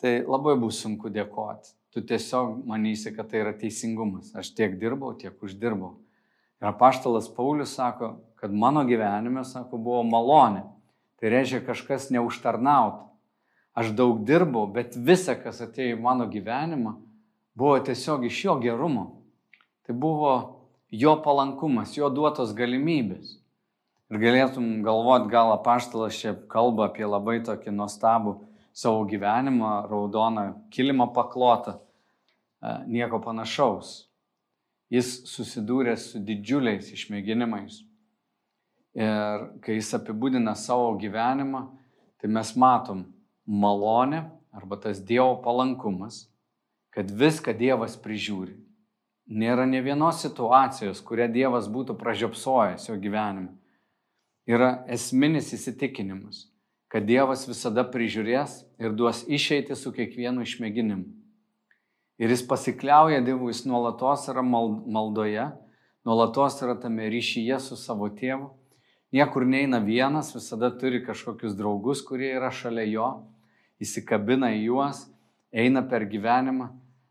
tai 0.02 0.14
labai 0.24 0.56
bus 0.58 0.80
sunku 0.82 1.12
dėkoti. 1.12 1.76
Tu 1.92 2.00
tiesiog 2.08 2.62
manysi, 2.66 3.12
kad 3.14 3.28
tai 3.28 3.42
yra 3.42 3.52
teisingumas. 3.54 4.32
Aš 4.34 4.54
tiek 4.56 4.78
dirbau, 4.80 5.12
tiek 5.20 5.36
uždirbau. 5.44 5.98
Ir 6.62 6.68
apaštalas 6.68 7.34
Paulius 7.34 7.74
sako, 7.74 8.20
kad 8.38 8.54
mano 8.54 8.84
gyvenime, 8.86 9.42
sako, 9.44 9.80
buvo 9.82 10.04
malonė. 10.06 10.62
Tai 11.18 11.30
reiškia 11.34 11.58
kažkas 11.66 12.06
neužtarnauta. 12.14 13.08
Aš 13.74 13.90
daug 13.98 14.20
dirbau, 14.28 14.68
bet 14.70 14.94
visa, 14.94 15.34
kas 15.34 15.58
atėjo 15.64 15.96
į 15.96 16.00
mano 16.02 16.28
gyvenimą, 16.30 16.92
buvo 17.58 17.80
tiesiog 17.82 18.28
iš 18.28 18.38
jo 18.44 18.54
gerumo. 18.62 19.06
Tai 19.82 19.96
buvo 19.98 20.34
jo 20.94 21.16
palankumas, 21.24 21.96
jo 21.98 22.12
duotos 22.14 22.54
galimybės. 22.54 23.40
Ir 24.12 24.22
galėtum 24.22 24.84
galvoti, 24.86 25.32
gal 25.32 25.50
apaštalas 25.56 26.14
čia 26.14 26.36
kalba 26.52 26.92
apie 26.92 27.08
labai 27.08 27.40
tokį 27.42 27.74
nuostabų 27.74 28.36
savo 28.76 29.02
gyvenimą, 29.10 29.74
raudoną 29.90 30.46
kilimą 30.70 31.10
paklotą, 31.16 31.80
nieko 32.86 33.18
panašaus 33.24 34.11
jis 34.92 35.22
susidūrė 35.28 35.94
su 35.96 36.20
didžiuliais 36.20 36.90
išmėginimais. 36.92 37.80
Ir 38.92 39.46
kai 39.64 39.78
jis 39.78 39.94
apibūdina 39.96 40.52
savo 40.58 40.90
gyvenimą, 41.00 41.64
tai 42.20 42.28
mes 42.28 42.52
matom 42.60 43.06
malonę 43.48 44.26
arba 44.52 44.76
tas 44.76 45.00
Dievo 45.00 45.38
palankumas, 45.44 46.26
kad 46.92 47.08
viską 47.08 47.56
Dievas 47.56 47.96
prižiūri. 47.96 48.58
Nėra 49.32 49.64
ne 49.64 49.80
vienos 49.80 50.20
situacijos, 50.20 51.00
kurią 51.00 51.30
Dievas 51.32 51.70
būtų 51.72 51.96
pražiopsojęs 51.96 52.90
jo 52.90 52.98
gyvenime. 53.00 53.54
Yra 54.44 54.82
esminis 54.90 55.54
įsitikinimas, 55.56 56.50
kad 56.92 57.06
Dievas 57.08 57.46
visada 57.48 57.86
prižiūrės 57.88 58.58
ir 58.82 58.92
duos 58.92 59.22
išeiti 59.24 59.78
su 59.78 59.94
kiekvienu 59.94 60.44
išmėginimu. 60.44 61.21
Ir 62.22 62.30
jis 62.30 62.44
pasikliauja 62.46 63.18
Dievu, 63.26 63.48
jis 63.50 63.64
nuolatos 63.66 64.28
yra 64.30 64.44
maldoje, 64.46 65.48
nuolatos 66.06 66.60
yra 66.62 66.76
tame 66.78 67.08
ryšyje 67.10 67.56
su 67.58 67.74
savo 67.74 68.06
tėvu. 68.14 68.52
Niekur 69.12 69.42
neina 69.42 69.80
vienas, 69.82 70.30
visada 70.30 70.70
turi 70.78 71.00
kažkokius 71.02 71.56
draugus, 71.58 72.04
kurie 72.06 72.30
yra 72.36 72.52
šalia 72.54 72.84
jo, 72.86 73.08
įsikabina 73.82 74.52
į 74.54 74.62
juos, 74.68 75.02
eina 75.50 75.82
per 75.82 76.06
gyvenimą, 76.06 76.70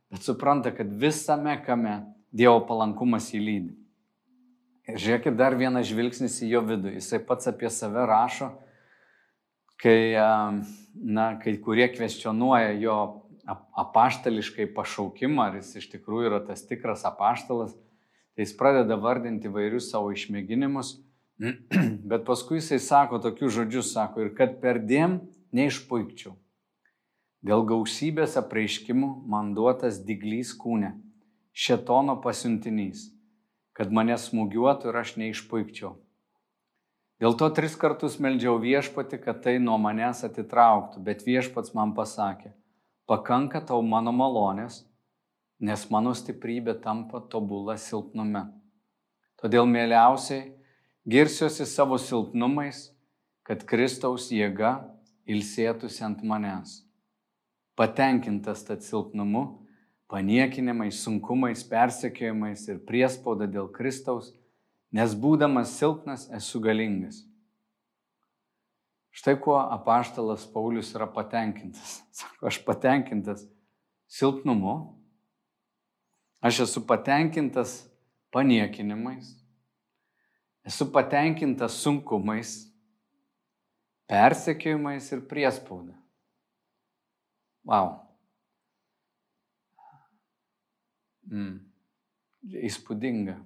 bet 0.10 0.24
supranta, 0.24 0.72
kad 0.72 0.90
visame 1.04 1.58
kame 1.66 2.00
Dievo 2.32 2.62
palankumas 2.64 3.28
įlydi. 3.36 3.76
Ir 4.88 4.96
žiūrėkit 4.96 5.36
dar 5.36 5.58
vienas 5.60 5.90
žvilgsnis 5.92 6.40
į 6.46 6.54
jo 6.54 6.62
vidų. 6.70 6.94
Jisai 6.96 7.20
pats 7.28 7.52
apie 7.52 7.68
save 7.68 8.06
rašo, 8.08 8.48
kai, 9.84 10.16
na, 10.96 11.28
kai 11.44 11.58
kurie 11.60 11.90
kvestionuoja 11.92 12.72
jo 12.80 12.96
apaštališkai 13.48 14.68
pašaukimą, 14.76 15.48
ar 15.50 15.58
jis 15.60 15.76
iš 15.82 15.88
tikrųjų 15.96 16.30
yra 16.30 16.42
tas 16.46 16.64
tikras 16.68 17.06
apaštalas, 17.08 17.74
tai 18.36 18.46
jis 18.46 18.54
pradeda 18.58 18.98
vardinti 19.02 19.52
vairius 19.52 19.90
savo 19.92 20.12
išmėginimus, 20.16 20.96
bet 22.12 22.26
paskui 22.28 22.60
jisai 22.60 22.80
sako 22.84 23.22
tokius 23.24 23.56
žodžius, 23.58 23.94
sako, 23.96 24.28
ir 24.28 24.36
kad 24.38 24.60
per 24.62 24.82
dėm 24.86 25.20
neišpuikčiau. 25.58 26.36
Dėl 27.42 27.66
gausybės 27.66 28.38
apreiškimų 28.38 29.10
man 29.32 29.56
duotas 29.58 29.98
diglys 30.06 30.54
kūne, 30.54 30.94
šetono 31.58 32.20
pasiuntinys, 32.22 33.10
kad 33.74 33.90
mane 33.90 34.14
smūgiuotų 34.22 34.92
ir 34.92 35.02
aš 35.02 35.16
neišpuikčiau. 35.18 35.96
Dėl 37.22 37.36
to 37.38 37.50
tris 37.54 37.74
kartus 37.78 38.18
meldžiau 38.22 38.56
viešpati, 38.62 39.18
kad 39.22 39.44
tai 39.46 39.60
nuo 39.62 39.78
manęs 39.82 40.24
atitrauktų, 40.26 41.02
bet 41.06 41.26
viešpats 41.26 41.74
man 41.78 41.94
pasakė, 41.98 42.54
pakanka 43.10 43.62
tau 43.66 43.82
mano 43.82 44.14
malonės, 44.16 44.84
nes 45.62 45.86
mano 45.94 46.14
stiprybė 46.18 46.80
tampa 46.82 47.22
tobula 47.30 47.78
silpnume. 47.78 48.48
Todėl 49.42 49.66
mieliausiai 49.70 50.52
girsiuosi 51.10 51.66
savo 51.66 51.98
silpnumais, 52.02 52.90
kad 53.46 53.66
Kristaus 53.66 54.30
jėga 54.34 54.76
ilsėtųsi 55.26 56.04
ant 56.06 56.22
manęs. 56.26 56.82
Patenkintas 57.78 58.66
tad 58.68 58.84
silpnumu, 58.86 59.66
paniekinimais, 60.12 61.00
sunkumais, 61.02 61.64
persekiojimais 61.66 62.68
ir 62.70 62.82
priespauda 62.86 63.48
dėl 63.50 63.72
Kristaus, 63.74 64.34
nes 64.92 65.16
būdamas 65.16 65.74
silpnas 65.80 66.28
esu 66.36 66.62
galingas. 66.62 67.24
Štai 69.12 69.36
kuo 69.42 69.58
apaštalas 69.60 70.46
Paulius 70.54 70.94
yra 70.96 71.08
patenkintas. 71.08 72.00
Sako, 72.18 72.48
aš 72.48 72.62
patenkintas 72.66 73.46
silpnumu, 74.12 74.98
aš 76.40 76.64
esu 76.66 76.84
patenkintas 76.88 77.82
paniekinimais, 78.32 79.34
esu 80.68 80.88
patenkintas 80.92 81.76
sunkumais, 81.84 82.56
persekiojimais 84.08 85.12
ir 85.12 85.26
priespauda. 85.28 85.96
Wow. 87.68 88.00
Mm. 91.32 91.60
Įspūdinga. 92.68 93.38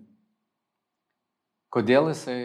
Kodėl 1.74 2.08
jisai 2.14 2.38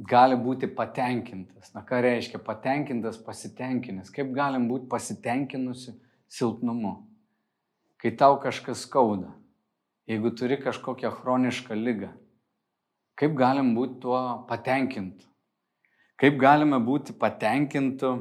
gali 0.00 0.36
būti 0.40 0.70
patenkintas. 0.74 1.74
Na 1.74 1.82
ką 1.86 2.00
reiškia 2.04 2.40
patenkintas, 2.44 3.18
pasitenkinęs? 3.24 4.12
Kaip 4.14 4.32
galim 4.36 4.68
būti 4.70 4.88
pasitenkinusi 4.88 5.94
silpnumu? 6.30 6.94
Kai 8.00 8.14
tau 8.16 8.38
kažkas 8.40 8.86
skauda, 8.86 9.34
jeigu 10.08 10.32
turi 10.32 10.56
kažkokią 10.62 11.12
chronišką 11.18 11.76
lygą, 11.76 12.14
kaip 13.20 13.36
galim 13.36 13.74
būti 13.76 14.00
tuo 14.00 14.22
patenkintu? 14.48 15.28
Kaip 16.20 16.40
galime 16.40 16.80
būti 16.84 17.16
patenkintu 17.16 18.16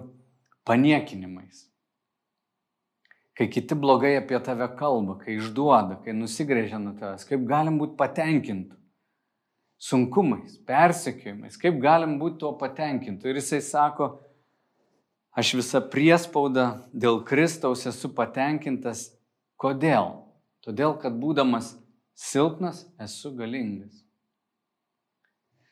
paniekinimais? 0.67 1.69
kai 3.39 3.48
kiti 3.48 3.75
blogai 3.75 4.17
apie 4.19 4.36
tave 4.43 4.65
kalba, 4.75 5.13
kai 5.21 5.38
išduoda, 5.38 6.01
kai 6.03 6.12
nusigrėžia 6.12 6.75
nuo 6.75 6.91
tavęs, 7.00 7.24
kaip 7.24 7.45
galim 7.48 7.77
būti 7.79 7.95
patenkinti 7.95 8.75
sunkumais, 9.79 10.57
persekiojimais, 10.67 11.55
kaip 11.59 11.79
galim 11.81 12.17
būti 12.19 12.41
tuo 12.43 12.51
patenkinti. 12.59 13.29
Ir 13.29 13.39
jisai 13.39 13.62
sako, 13.63 14.09
aš 15.31 15.53
visą 15.55 15.81
priespaudą 15.91 16.67
dėl 16.91 17.21
Kristaus 17.27 17.86
esu 17.88 18.12
patenkintas. 18.15 19.07
Kodėl? 19.59 20.12
Todėl, 20.63 20.98
kad 21.00 21.15
būdamas 21.15 21.74
silpnas 22.19 22.83
esu 23.00 23.31
galingas. 23.36 24.03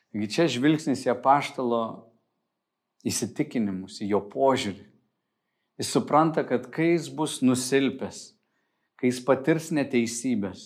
Taigi 0.08 0.30
čia 0.32 0.46
žvilgsnis 0.48 1.04
į 1.04 1.12
apaštalo 1.12 1.82
įsitikinimus, 3.08 4.00
į 4.00 4.14
jo 4.14 4.22
požiūrį. 4.32 4.86
Jis 5.78 5.92
supranta, 5.94 6.42
kad 6.48 6.64
kai 6.74 6.94
jis 6.94 7.10
bus 7.14 7.38
nusilpęs, 7.44 8.22
kai 8.98 9.12
jis 9.12 9.20
patirs 9.22 9.68
neteisybės, 9.76 10.64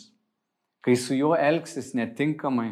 kai 0.80 0.94
su 0.96 1.18
juo 1.18 1.34
elgsis 1.37 1.90
netinkamai, 1.99 2.70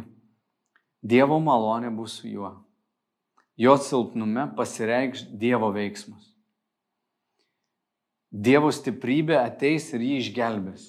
Dievo 1.00 1.38
malonė 1.40 1.90
bus 1.94 2.18
su 2.20 2.28
juo. 2.28 2.52
Jo 3.60 3.76
silpnume 3.80 4.48
pasireikš 4.56 5.24
Dievo 5.40 5.70
veiksmas. 5.72 6.30
Dievo 8.30 8.70
stiprybė 8.70 9.40
ateis 9.40 9.88
ir 9.96 10.04
jį 10.06 10.18
išgelbės. 10.20 10.84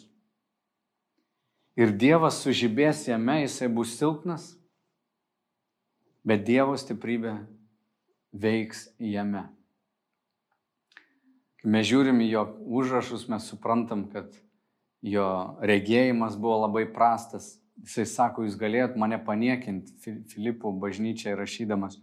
Ir 1.80 1.96
Dievas 1.96 2.42
sužibės 2.44 3.08
jame, 3.08 3.40
jisai 3.46 3.72
bus 3.72 3.96
silpnas, 3.98 4.52
bet 6.28 6.44
Dievo 6.46 6.76
stiprybė 6.78 7.40
veiks 8.32 8.90
jame. 9.00 9.48
Kai 11.62 11.70
mes 11.70 11.88
žiūrim 11.88 12.20
į 12.26 12.30
jo 12.34 12.44
užrašus, 12.82 13.28
mes 13.32 13.48
suprantam, 13.48 14.08
kad 14.12 14.34
jo 15.02 15.26
regėjimas 15.62 16.38
buvo 16.38 16.64
labai 16.66 16.88
prastas. 16.90 17.61
Jisai 17.82 18.06
sako, 18.06 18.46
jūs 18.46 18.58
galėjot 18.62 18.98
mane 19.00 19.18
paniekinti, 19.26 20.14
Filipų 20.30 20.74
bažnyčiai 20.82 21.34
rašydamas. 21.38 21.98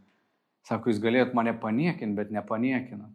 Sako, 0.66 0.90
jūs 0.90 0.98
galėjot 1.02 1.36
mane 1.38 1.54
paniekinti, 1.60 2.16
bet 2.18 2.32
nepaniekinat. 2.34 3.12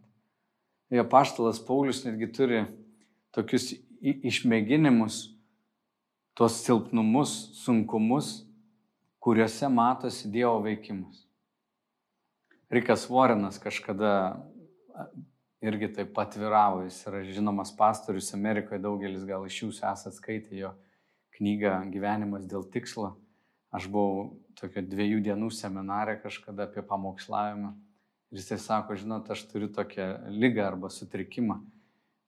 Jo 0.94 1.04
paštalas 1.10 1.60
Paulius 1.64 2.04
netgi 2.06 2.30
turi 2.32 2.62
tokius 3.34 3.72
išmėginimus, 4.00 5.20
tuos 6.38 6.56
silpnumus, 6.64 7.34
sunkumus, 7.60 8.32
kuriuose 9.24 9.68
matosi 9.72 10.30
Dievo 10.32 10.58
veikimas. 10.64 11.22
Rikas 12.72 13.06
Vorenas 13.08 13.60
kažkada 13.62 14.12
irgi 15.64 15.88
taip 15.96 16.12
patviravo, 16.16 16.82
jis 16.84 16.98
yra 17.08 17.22
žinomas 17.24 17.72
pastorius 17.76 18.32
Amerikoje, 18.36 18.82
daugelis 18.82 19.24
gal 19.28 19.46
iš 19.48 19.62
jūsų 19.62 19.86
esate 19.92 20.16
skaitę 20.18 20.58
jo 20.58 20.72
knygą 21.38 21.76
Gyvenimas 21.92 22.46
dėl 22.50 22.66
tikslo. 22.70 23.14
Aš 23.74 23.88
buvau 23.90 24.34
tokio 24.58 24.84
dviejų 24.86 25.22
dienų 25.26 25.50
seminarė 25.50 26.20
kažkada 26.22 26.68
apie 26.68 26.84
pamokslavimą. 26.86 27.72
Ir 28.30 28.40
jisai 28.40 28.58
sako, 28.62 28.96
žinot, 28.98 29.30
aš 29.30 29.44
turiu 29.50 29.68
tokią 29.70 30.06
lygą 30.30 30.64
arba 30.66 30.90
sutrikimą, 30.90 31.60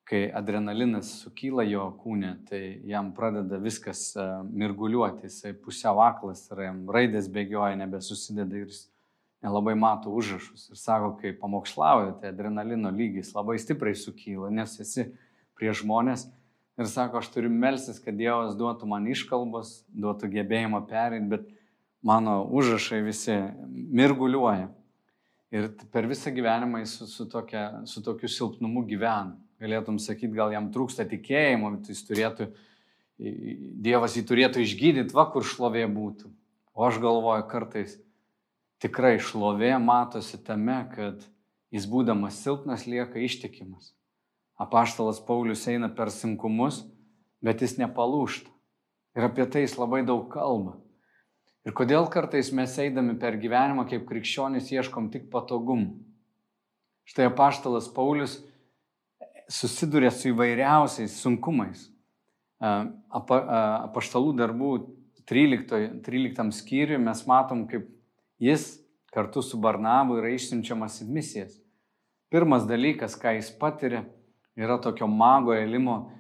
kai 0.07 0.27
adrenalinas 0.39 1.09
sukyla 1.23 1.65
jo 1.67 1.87
kūne, 2.03 2.37
tai 2.47 2.61
jam 2.87 3.11
pradeda 3.15 3.59
viskas 3.63 4.13
e, 4.15 4.27
mirguliuoti, 4.55 5.27
jisai 5.27 5.55
pusiau 5.59 5.99
aklas 6.05 6.45
jam 6.51 6.85
raidės 6.95 7.27
bėgioja, 7.31 7.79
nebesusideda 7.81 8.61
ir 8.61 8.69
jis 8.71 8.85
nelabai 9.43 9.75
mato 9.79 10.15
užrašus. 10.15 10.69
Ir 10.71 10.79
sako, 10.79 11.17
kai 11.21 11.35
pamokslauja, 11.35 12.15
tai 12.21 12.31
adrenalino 12.31 12.91
lygis 12.95 13.33
labai 13.35 13.59
stipriai 13.63 13.99
sukyla, 13.99 14.51
nes 14.55 14.79
esi 14.83 15.09
prie 15.59 15.75
žmonės 15.75 16.29
ir 16.79 16.89
sako, 16.91 17.21
aš 17.21 17.31
turiu 17.35 17.51
melsis, 17.53 18.01
kad 18.03 18.17
Dievas 18.19 18.57
duotų 18.59 18.89
man 18.91 19.07
iškalbos, 19.11 19.81
duotų 19.97 20.31
gebėjimą 20.35 20.83
perėti, 20.89 21.29
bet 21.31 21.49
mano 22.07 22.43
užrašai 22.53 23.01
visi 23.07 23.37
mirguliuoja. 23.67 24.69
Ir 25.55 25.71
per 25.95 26.09
visą 26.11 26.33
gyvenimą 26.35 26.83
jis 26.83 26.97
su, 26.99 27.09
su, 27.09 27.27
tokia, 27.31 27.67
su 27.89 28.03
tokiu 28.05 28.29
silpnumu 28.29 28.85
gyvena. 28.89 29.37
Galėtum 29.63 29.97
sakyti, 30.03 30.35
gal 30.37 30.53
jam 30.53 30.69
trūksta 30.73 31.07
tikėjimo, 31.09 31.73
bet 31.79 31.93
jis 31.93 32.03
turėtų, 32.09 32.51
Dievas 33.17 34.13
jį 34.19 34.27
turėtų 34.29 34.61
išgydyti, 34.61 35.15
va 35.17 35.25
kur 35.33 35.47
šlovė 35.49 35.87
būtų. 35.89 36.29
O 36.77 36.85
aš 36.85 36.99
galvoju 37.01 37.47
kartais, 37.49 37.95
tikrai 38.85 39.15
šlovė 39.17 39.79
matosi 39.81 40.37
tame, 40.45 40.83
kad 40.93 41.25
jis 41.73 41.89
būdamas 41.89 42.37
silpnas 42.45 42.85
lieka 42.85 43.23
ištikimas. 43.25 43.96
Apaštalas 44.57 45.21
Paulius 45.21 45.67
eina 45.69 45.89
per 45.93 46.11
sunkumus, 46.13 46.83
bet 47.45 47.61
jis 47.61 47.77
nepalūšta. 47.81 48.49
Ir 49.17 49.29
apie 49.29 49.45
tai 49.49 49.65
jis 49.65 49.77
labai 49.81 50.03
daug 50.05 50.27
kalba. 50.33 50.79
Ir 51.67 51.75
kodėl 51.77 52.07
kartais 52.13 52.53
mes 52.55 52.77
eidami 52.79 53.17
per 53.19 53.37
gyvenimą 53.43 53.87
kaip 53.91 54.05
krikščionys 54.09 54.71
ieškom 54.71 55.11
tik 55.13 55.27
patogumų. 55.33 55.97
Štai 57.07 57.29
apaštalas 57.31 57.89
Paulius 57.95 58.39
susiduria 59.51 60.11
su 60.11 60.31
įvairiausiais 60.33 61.21
sunkumais. 61.23 61.89
Apa, 62.61 63.41
apaštalų 63.89 64.33
darbų 64.39 64.71
13, 65.29 66.01
13 66.07 66.55
skyriui 66.55 66.99
mes 67.03 67.23
matom, 67.29 67.67
kaip 67.69 67.89
jis 68.43 68.77
kartu 69.13 69.43
su 69.43 69.59
Barnabu 69.61 70.21
yra 70.21 70.31
išsiunčiamas 70.35 71.01
į 71.03 71.09
misijas. 71.11 71.59
Pirmas 72.33 72.67
dalykas, 72.69 73.15
ką 73.19 73.37
jis 73.37 73.51
patiria, 73.59 74.05
yra 74.57 74.79
tokio 74.81 75.07
mago 75.07 75.55
elimo 75.55 76.13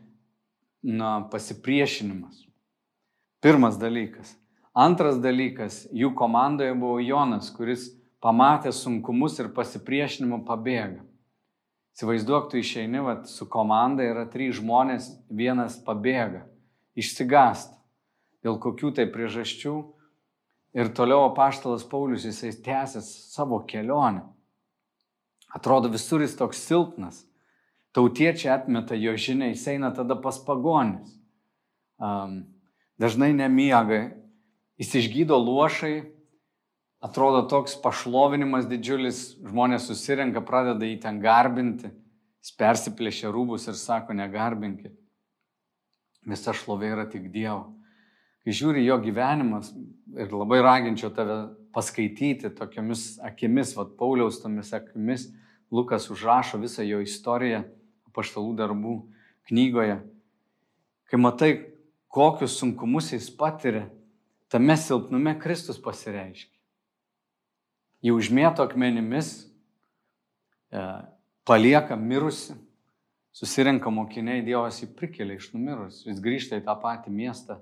na, 0.83 1.29
pasipriešinimas. 1.31 2.44
Pirmas 3.40 3.79
dalykas. 3.81 4.37
Antras 4.77 5.16
dalykas, 5.22 5.87
jų 5.96 6.12
komandoje 6.16 6.75
buvo 6.77 7.01
Jonas, 7.01 7.49
kuris 7.55 7.88
pamatė 8.20 8.72
sunkumus 8.77 9.38
ir 9.40 9.49
pasipriešinimą 9.57 10.42
pabėga. 10.44 11.01
Įsivaizduok, 11.96 12.51
tu 12.53 12.61
išeini 12.61 13.01
vat, 13.01 13.25
su 13.31 13.46
komanda, 13.49 14.05
yra 14.05 14.27
trys 14.29 14.59
žmonės, 14.59 15.09
vienas 15.33 15.79
pabėga, 15.81 16.42
išsigasta 16.92 17.72
dėl 18.44 18.61
kokių 18.61 18.92
tai 18.99 19.07
priežasčių. 19.11 19.77
Ir 20.77 20.90
toliau 20.92 21.25
apaštalas 21.31 21.87
Paulius, 21.88 22.27
jisai 22.29 22.53
tęsęs 22.53 23.09
savo 23.33 23.62
kelionę. 23.64 24.27
Atrodo 25.57 25.88
visur 25.88 26.20
jis 26.20 26.37
toks 26.37 26.61
silpnas, 26.66 27.22
tautiečiai 27.96 28.52
atmeta 28.52 28.96
jo 28.98 29.14
žinią, 29.16 29.54
jis 29.54 29.64
eina 29.72 29.90
tada 29.96 30.18
pas 30.20 30.37
pagonis. 30.44 31.14
Um, 31.96 32.42
dažnai 33.00 33.30
nemiega, 33.32 34.11
jis 34.76 34.92
išgydo 35.00 35.38
luošai, 35.40 35.94
atrodo 37.00 37.46
toks 37.48 37.78
pašlovinimas 37.80 38.68
didžiulis, 38.68 39.38
žmonės 39.40 39.88
susirenka, 39.88 40.42
pradeda 40.44 40.85
jį 40.85 40.98
ten 41.06 41.22
garbinti, 41.24 41.88
jis 42.44 42.52
persiplėšia 42.61 43.32
rūbus 43.32 43.64
ir 43.70 43.78
sako, 43.80 44.16
negarbinkit. 44.18 44.92
Visa 46.26 46.52
šlovė 46.56 46.92
yra 46.92 47.06
tik 47.09 47.30
Dievo. 47.32 47.70
Kai 48.44 48.54
žiūri 48.54 48.85
jo 48.85 48.98
gyvenimas 49.02 49.72
ir 50.18 50.35
labai 50.35 50.61
raginčiau 50.62 51.09
tave 51.14 51.38
paskaityti 51.74 52.52
tokiamis 52.59 53.16
akimis, 53.24 53.72
vad 53.78 53.96
Pauliaus 53.98 54.42
tomis 54.42 54.74
akimis, 54.76 55.30
Lukas 55.72 56.11
užrašo 56.12 56.61
visą 56.62 56.85
jo 56.87 57.00
istoriją 57.02 57.64
paštalų 58.16 58.57
darbų 58.59 58.96
knygoje, 59.50 60.00
kai 61.07 61.20
matai, 61.20 61.50
kokius 62.11 62.57
sunkumus 62.59 63.12
jis 63.12 63.29
patiria, 63.31 63.87
tame 64.50 64.76
silpnume 64.81 65.37
Kristus 65.38 65.79
pasireiškia. 65.83 66.52
Jį 68.05 68.14
užmėto 68.16 68.64
akmenimis, 68.66 69.31
e, 70.70 70.83
palieka 71.48 71.96
mirusi, 71.98 72.57
susirenka 73.37 73.90
mokiniai, 73.92 74.44
Dievas 74.44 74.81
jį 74.83 74.90
prikelia 74.96 75.37
iš 75.37 75.50
numirus, 75.55 76.05
jis 76.07 76.22
grįžta 76.22 76.61
į 76.61 76.64
tą 76.66 76.76
patį 76.81 77.12
miestą, 77.12 77.61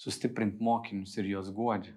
sustiprinti 0.00 0.62
mokinius 0.64 1.14
ir 1.18 1.28
juos 1.34 1.50
godžia. 1.54 1.94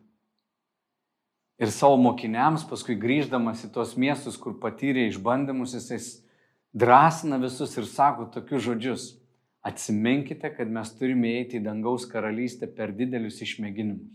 Ir 1.58 1.72
savo 1.74 1.98
mokiniams, 1.98 2.68
paskui 2.70 2.94
grįždamas 3.00 3.64
į 3.66 3.72
tos 3.74 3.96
miestus, 3.98 4.38
kur 4.38 4.60
patyrė 4.62 5.08
išbandymus, 5.08 5.74
jisai 5.74 5.98
drąsina 6.74 7.40
visus 7.40 7.78
ir 7.78 7.88
sako 7.88 8.28
tokius 8.34 8.64
žodžius. 8.64 9.08
Atsiminkite, 9.68 10.50
kad 10.56 10.70
mes 10.72 10.94
turime 10.96 11.34
eiti 11.42 11.60
į 11.60 11.66
dangaus 11.66 12.06
karalystę 12.08 12.70
per 12.72 12.94
didelius 12.96 13.42
išmėginimus. 13.44 14.14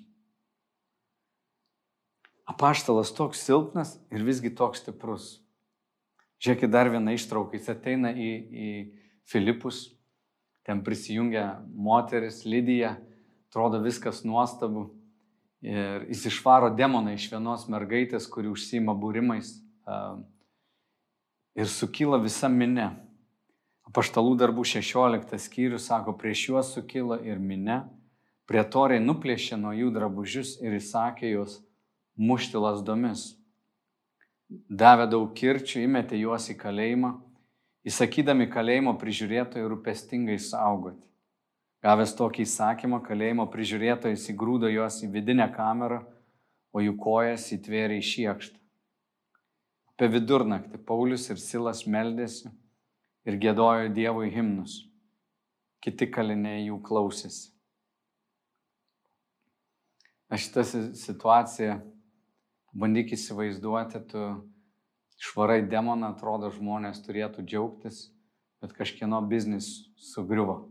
Apaštalas 2.49 3.13
toks 3.15 3.43
silpnas 3.45 3.97
ir 4.13 4.25
visgi 4.25 4.53
toks 4.57 4.81
stiprus. 4.83 5.43
Žiūrėkit 6.43 6.73
dar 6.73 6.91
vieną 6.91 7.15
ištrauką. 7.15 7.55
Jis 7.55 7.71
ateina 7.71 8.11
į, 8.17 8.31
į 8.51 8.71
Filipus, 9.31 9.85
ten 10.67 10.83
prisijungia 10.83 11.61
moteris, 11.71 12.43
Lydija, 12.49 12.97
atrodo 13.51 13.83
viskas 13.85 14.25
nuostabu. 14.27 14.89
Ir 15.63 16.09
jis 16.11 16.27
išvaro 16.33 16.73
demoną 16.75 17.13
iš 17.15 17.29
vienos 17.31 17.69
mergaitės, 17.71 18.27
kuri 18.27 18.51
užsima 18.51 18.97
būrimais 18.99 19.53
ir 21.59 21.69
sukyla 21.69 22.21
visa 22.23 22.51
minė. 22.53 22.91
Paštalų 23.93 24.37
darbų 24.41 24.65
16 24.65 25.37
skyrius 25.43 25.91
sako, 25.91 26.15
prieš 26.17 26.47
juos 26.49 26.71
sukilo 26.73 27.19
ir 27.21 27.41
minė, 27.43 27.83
prietoriai 28.49 29.03
nuplėšė 29.03 29.59
nuo 29.61 29.75
jų 29.77 29.91
drabužius 29.93 30.55
ir 30.65 30.79
įsakė 30.79 31.35
juos 31.35 31.59
mušti 32.17 32.61
lasdomis. 32.61 33.33
Davė 34.69 35.09
daug 35.13 35.29
kirčių, 35.37 35.83
įmetė 35.85 36.21
juos 36.21 36.49
į 36.53 36.57
kalėjimą, 36.61 37.13
įsakydami 37.89 38.49
kalėjimo 38.53 38.95
prižiūrėtojai 39.01 39.69
rūpestingai 39.69 40.39
saugoti. 40.41 41.03
Gavęs 41.83 42.13
tokį 42.15 42.45
įsakymą, 42.47 43.01
kalėjimo 43.03 43.49
prižiūrėtojas 43.51 44.29
įgrūdo 44.31 44.71
juos 44.71 45.01
į 45.03 45.09
vidinę 45.17 45.49
kamerą, 45.53 46.03
o 46.73 46.81
jų 46.81 46.95
kojas 47.01 47.49
įtvėrė 47.57 47.99
į 47.99 48.05
šiekštą. 48.07 48.62
Apie 50.03 50.17
vidurnaktį 50.19 50.81
Paulius 50.83 51.29
ir 51.31 51.39
Silas 51.39 51.85
meldėsi 51.87 52.49
ir 53.23 53.37
gėdojo 53.39 53.93
Dievui 53.95 54.33
himnus. 54.35 54.81
Kiti 55.79 56.09
kaliniai 56.11 56.65
jų 56.65 56.81
klausėsi. 56.83 57.53
Aš 60.27 60.49
šitą 60.49 60.65
situaciją 60.99 61.77
bandyk 62.75 63.15
įsivaizduoti, 63.15 64.01
tu 64.11 64.25
švarai 65.23 65.61
demoną, 65.71 66.11
atrodo, 66.17 66.51
žmonės 66.51 66.99
turėtų 67.07 67.47
džiaugtis, 67.47 68.09
bet 68.59 68.75
kažkieno 68.75 69.23
biznis 69.31 69.71
sugriuvo. 70.09 70.65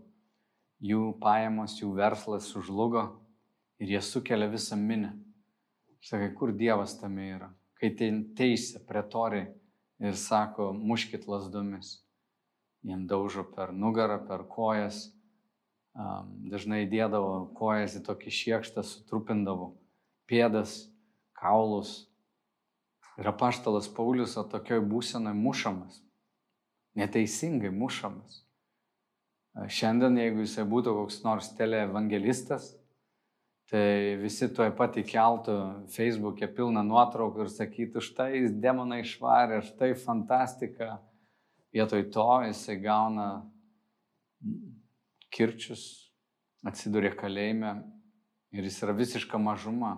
Jų 0.83 1.13
pajamos, 1.23 1.77
jų 1.79 1.93
verslas 2.03 2.51
sužlugo 2.51 3.07
ir 3.79 3.95
jie 3.95 4.03
sukelia 4.03 4.51
visą 4.51 4.75
minę. 4.75 5.15
Sakai, 6.03 6.33
kur 6.35 6.51
Dievas 6.51 6.99
tame 6.99 7.31
yra? 7.37 7.53
Kai 7.81 7.89
teisė 7.97 8.83
pretoriai 8.85 9.47
ir 10.05 10.17
sako, 10.17 10.69
muškit 10.73 11.25
lasdomis. 11.25 11.95
Jiem 12.85 13.07
daužo 13.09 13.41
per 13.55 13.73
nugarą, 13.73 14.19
per 14.27 14.43
kojas, 14.49 15.07
dažnai 16.49 16.85
dėdavo 16.89 17.51
kojas 17.57 17.97
į 17.97 18.03
tokį 18.05 18.33
šiekštą, 18.37 18.83
sutrupindavo 18.85 19.71
pėdas, 20.29 20.91
kaulus. 21.37 22.07
Ir 23.19 23.27
apaštalas 23.29 23.89
Paulius 23.91 24.37
o 24.39 24.45
tokioj 24.47 24.81
būsenai 24.87 25.33
mušamas, 25.35 25.99
neteisingai 26.97 27.73
mušamas. 27.75 28.43
Šiandien, 29.67 30.15
jeigu 30.21 30.45
jisai 30.45 30.63
būtų 30.69 30.93
koks 30.95 31.19
nors 31.25 31.49
teleevangelistas, 31.57 32.71
tai 33.71 34.17
visi 34.19 34.49
tuoj 34.51 34.73
pat 34.75 34.97
įkeltų 34.99 35.55
Facebook'e 35.93 36.49
pilną 36.51 36.83
nuotraukų 36.83 37.45
ir 37.45 37.51
sakytų, 37.53 38.03
štai 38.03 38.41
demonai 38.59 38.99
išvarė, 39.05 39.61
štai 39.69 39.93
fantastika. 39.95 40.97
Vietoj 41.71 42.09
to 42.11 42.27
jisai 42.49 42.75
gauna 42.83 43.27
kirčius, 45.31 45.85
atsiduria 46.67 47.13
kalėjime 47.15 47.77
ir 48.51 48.67
jis 48.67 48.81
yra 48.83 48.95
visiška 48.97 49.39
mažuma, 49.39 49.93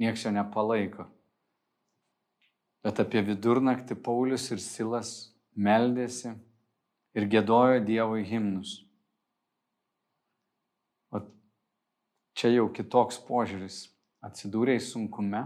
nieks 0.00 0.24
jo 0.24 0.32
nepalaiko. 0.32 1.04
Bet 2.82 3.02
apie 3.04 3.20
vidurnaktį 3.26 3.98
Paulius 4.00 4.48
ir 4.54 4.62
Silas 4.64 5.12
meldėsi 5.52 6.32
ir 7.12 7.28
gėdojo 7.28 7.84
Dievui 7.84 8.24
himnus. 8.24 8.80
Čia 12.34 12.54
jau 12.56 12.68
kitoks 12.72 13.20
požiūris. 13.26 13.86
Atsidūrėjai 14.22 14.82
sunkume 14.86 15.42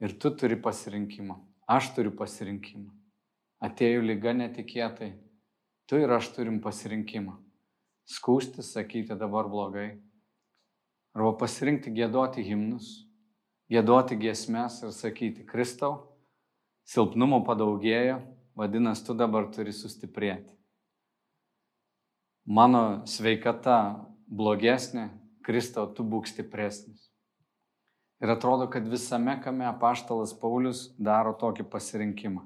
ir 0.00 0.14
tu 0.22 0.30
turi 0.30 0.56
pasirinkimą. 0.62 1.36
Aš 1.66 1.90
turiu 1.96 2.12
pasirinkimą. 2.14 2.92
Atėjo 3.66 4.04
lyga 4.06 4.36
netikėtai. 4.36 5.16
Tu 5.86 5.98
ir 6.02 6.12
aš 6.14 6.30
turim 6.34 6.60
pasirinkimą. 6.62 7.36
Skūsti, 8.06 8.62
sakyti 8.62 9.16
dabar 9.18 9.48
blogai. 9.50 9.96
Arba 11.16 11.32
pasirinkti 11.40 11.90
gėdoti 11.96 12.44
himnus, 12.44 13.06
gėdoti 13.72 14.18
giesmes 14.20 14.82
ir 14.84 14.92
sakyti, 14.94 15.46
Kristau, 15.48 16.12
silpnumo 16.86 17.40
padaugėjo, 17.46 18.20
vadinasi, 18.58 19.06
tu 19.06 19.16
dabar 19.16 19.48
turi 19.54 19.72
sustiprėti. 19.74 20.52
Mano 22.46 23.02
sveikata 23.08 23.78
blogesnė, 24.28 25.08
Kristau, 25.46 25.86
tu 25.94 26.02
būk 26.02 26.26
stipresnis. 26.26 27.06
Ir 28.22 28.32
atrodo, 28.32 28.66
kad 28.72 28.86
visame 28.88 29.36
kame 29.44 29.66
apaštalas 29.68 30.32
Paulius 30.40 30.88
daro 30.98 31.34
tokį 31.38 31.68
pasirinkimą. 31.70 32.42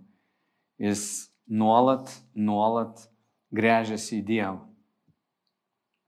Jis 0.83 1.05
nuolat, 1.49 2.11
nuolat 2.35 3.07
grėžiasi 3.55 4.19
į 4.19 4.27
Dievą. 4.27 4.65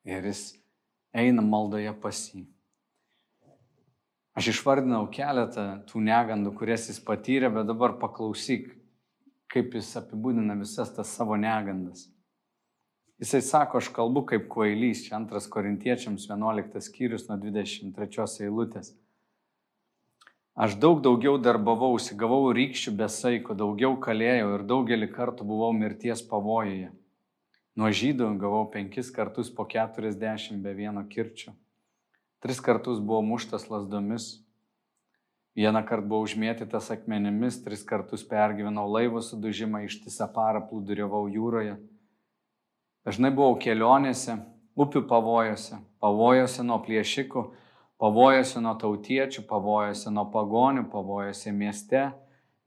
Ir 0.05 0.27
jis 0.27 0.43
eina 1.15 1.45
maldoje 1.47 1.93
pas 2.03 2.19
jį. 2.35 2.45
Aš 4.37 4.49
išvardinau 4.55 5.05
keletą 5.13 5.67
tų 5.89 6.01
negandų, 6.05 6.55
kurias 6.57 6.89
jis 6.89 7.01
patyrė, 7.05 7.51
bet 7.53 7.69
dabar 7.69 7.99
paklausyk, 8.01 8.71
kaip 9.53 9.77
jis 9.77 9.93
apibūdina 10.01 10.57
visas 10.61 10.93
tas 10.97 11.13
savo 11.13 11.37
negandas. 11.37 12.09
Jisai 13.23 13.39
sako, 13.41 13.79
aš 13.79 13.87
kalbu 13.95 14.25
kaip 14.27 14.49
kvailys, 14.51 15.05
čia 15.07 15.13
antras 15.15 15.45
korintiečiams 15.47 16.25
11 16.27 16.81
skyrius 16.83 17.29
nuo 17.29 17.37
23 17.39 18.25
eilutės. 18.43 18.89
Aš 20.59 20.75
daug 20.83 20.99
daugiau 21.05 21.37
darbavausi, 21.39 22.17
gavau 22.19 22.49
rykščių 22.51 22.95
besaiko, 22.99 23.55
daugiau 23.55 23.95
kalėjau 24.03 24.49
ir 24.57 24.65
daugelį 24.73 25.09
kartų 25.15 25.47
buvau 25.53 25.69
mirties 25.77 26.25
pavojuje. 26.33 26.91
Nuo 27.79 27.93
žydų 28.01 28.33
gavau 28.43 28.65
penkis 28.75 29.13
kartus 29.15 29.55
po 29.55 29.69
keturiasdešimt 29.71 30.59
be 30.67 30.75
vieno 30.83 31.07
kirčio. 31.15 31.55
Tris 32.43 32.59
kartus 32.59 32.99
buvau 32.99 33.23
muštas 33.23 33.71
lasdomis. 33.71 34.33
Vieną 35.55 35.87
kartą 35.87 36.11
buvau 36.11 36.27
užmėtytas 36.27 36.91
akmenimis, 36.91 37.63
tris 37.63 37.87
kartus 37.87 38.27
pergyvenau 38.27 38.91
laivo 38.91 39.23
sudužimą, 39.23 39.87
ištisą 39.87 40.27
parą 40.35 40.67
plūduriavau 40.67 41.29
jūroje 41.31 41.79
Dažnai 43.03 43.33
buvau 43.35 43.57
kelionėse, 43.59 44.37
upių 44.79 45.03
pavojose, 45.11 45.81
pavojose 46.03 46.63
nuo 46.63 46.79
plėšikų, 46.85 47.43
pavojose 47.99 48.61
nuo 48.63 48.77
tautiečių, 48.79 49.43
pavojose 49.49 50.13
nuo 50.15 50.29
pagonių, 50.31 50.85
pavojose 50.91 51.51
mieste, 51.55 52.05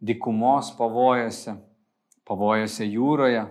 dikumos 0.03 0.73
pavojose, 0.75 1.55
pavojose 2.27 2.87
jūroje, 2.87 3.45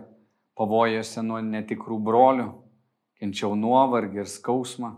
pavojose 0.59 1.25
nuo 1.25 1.40
netikrų 1.44 1.99
brolių, 2.05 2.51
kenčiau 3.20 3.55
nuovargį 3.57 4.20
ir 4.23 4.31
skausmą, 4.31 4.94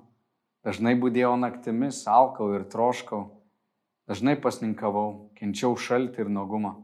dažnai 0.67 0.97
būdėjau 0.99 1.37
naktimis, 1.39 2.03
alkau 2.11 2.51
ir 2.57 2.67
troškau, 2.73 3.23
dažnai 4.11 4.35
pasninkavau, 4.43 5.31
kenčiau 5.39 5.77
šaltį 5.79 6.27
ir 6.27 6.35
nuogumą. 6.35 6.75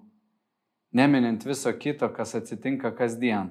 Neminint 0.92 1.42
viso 1.48 1.72
kito, 1.72 2.06
kas 2.12 2.36
atsitinka 2.36 2.92
kasdien, 2.94 3.50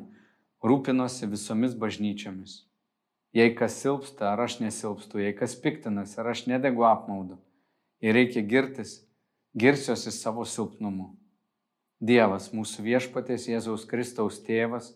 rūpinosi 0.66 1.30
visomis 1.30 1.74
bažnyčiomis. 1.78 2.62
Jei 3.34 3.54
kas 3.56 3.78
silpsta, 3.80 4.34
ar 4.34 4.44
aš 4.44 4.60
nesilpstu, 4.60 5.22
jei 5.24 5.34
kas 5.36 5.56
piktinasi, 5.56 6.18
ar 6.20 6.34
aš 6.34 6.46
nedegu 6.52 6.84
apmaudu, 6.84 7.40
jei 8.04 8.12
reikia 8.16 8.44
girtis, 8.44 9.00
girsiuosi 9.58 10.12
savo 10.12 10.44
silpnumu. 10.46 11.14
Dievas, 12.02 12.50
mūsų 12.52 12.84
viešpatės 12.84 13.48
Jėzaus 13.48 13.86
Kristaus 13.88 14.42
tėvas, 14.44 14.92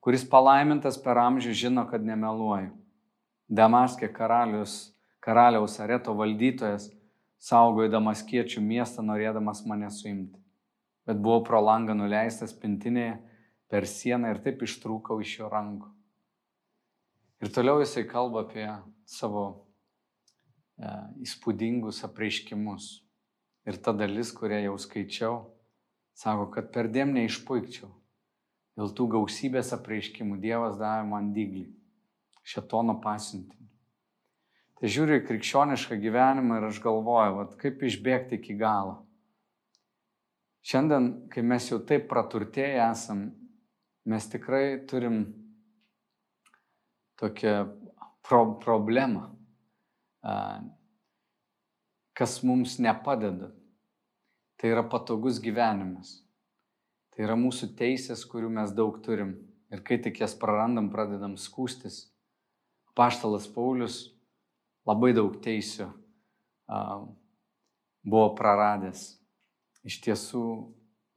kuris 0.00 0.24
palaimintas 0.24 0.96
per 1.00 1.20
amžių 1.20 1.54
žino, 1.54 1.84
kad 1.86 2.04
nemeluoju. 2.04 2.72
Damaskė 3.48 4.08
karalius, 4.12 4.90
karaliaus 5.24 5.78
areto 5.80 6.14
valdytojas 6.16 6.88
saugojo 7.38 7.90
damaskiečių 7.92 8.62
miestą, 8.64 9.04
norėdamas 9.06 9.62
mane 9.68 9.90
suimti. 9.94 10.40
Bet 11.06 11.20
buvau 11.22 11.44
pro 11.46 11.60
langą 11.64 11.94
nuleistas 11.96 12.52
pintinėje 12.52 13.16
per 13.68 13.86
sieną 13.86 14.32
ir 14.32 14.42
taip 14.44 14.64
ištrūkau 14.64 15.20
iš 15.22 15.38
jo 15.40 15.50
rankų. 15.52 15.90
Ir 17.44 17.52
toliau 17.54 17.78
jisai 17.82 18.02
kalba 18.08 18.42
apie 18.42 18.66
savo 19.06 19.44
e, 20.80 20.88
įspūdingus 21.22 22.02
apreiškimus. 22.08 22.88
Ir 23.68 23.78
ta 23.84 23.92
dalis, 23.92 24.32
kurią 24.34 24.62
jau 24.64 24.74
skaičiau, 24.80 25.36
sako, 26.16 26.48
kad 26.54 26.72
per 26.74 26.88
dėm 26.90 27.12
neišpuikčiau. 27.14 27.92
Dėl 28.78 28.94
tų 28.94 29.08
gausybės 29.16 29.74
apreiškimų 29.76 30.38
Dievas 30.42 30.78
davė 30.80 31.06
man 31.10 31.32
dyglį, 31.34 31.66
šetono 32.46 32.96
pasiuntinį. 33.02 33.66
Tai 34.78 34.90
žiūriu 34.94 35.18
į 35.18 35.24
krikščionišką 35.26 35.98
gyvenimą 35.98 36.60
ir 36.60 36.68
aš 36.68 36.78
galvoju, 36.84 37.34
vat, 37.40 37.56
kaip 37.58 37.82
išbėgti 37.82 38.38
iki 38.38 38.54
galo. 38.58 39.00
Šiandien, 40.62 41.08
kai 41.32 41.42
mes 41.42 41.66
jau 41.70 41.80
taip 41.82 42.06
praturtėję 42.10 42.78
esam 42.84 43.24
mes 44.08 44.28
tikrai 44.32 44.80
turim 44.88 45.20
tokią 47.20 47.68
pro 48.24 48.40
problemą, 48.62 49.28
kas 52.16 52.42
mums 52.42 52.78
nepadeda. 52.82 53.52
Tai 54.58 54.70
yra 54.72 54.82
patogus 54.82 55.38
gyvenimas. 55.38 56.16
Tai 57.14 57.22
yra 57.28 57.36
mūsų 57.38 57.70
teisės, 57.78 58.24
kurių 58.26 58.50
mes 58.56 58.72
daug 58.74 58.96
turim. 59.04 59.36
ir 59.70 59.82
kai 59.84 59.98
tik 60.00 60.20
jas 60.20 60.32
prarandam, 60.34 60.88
pradedam 60.88 61.36
skūstis. 61.36 62.08
Paštalas 62.96 63.46
Paulius 63.52 64.14
labai 64.88 65.12
daug 65.12 65.36
teisių 65.44 65.90
buvo 68.08 68.30
praradęs. 68.34 69.18
Iš 69.84 70.00
tiesų 70.04 70.42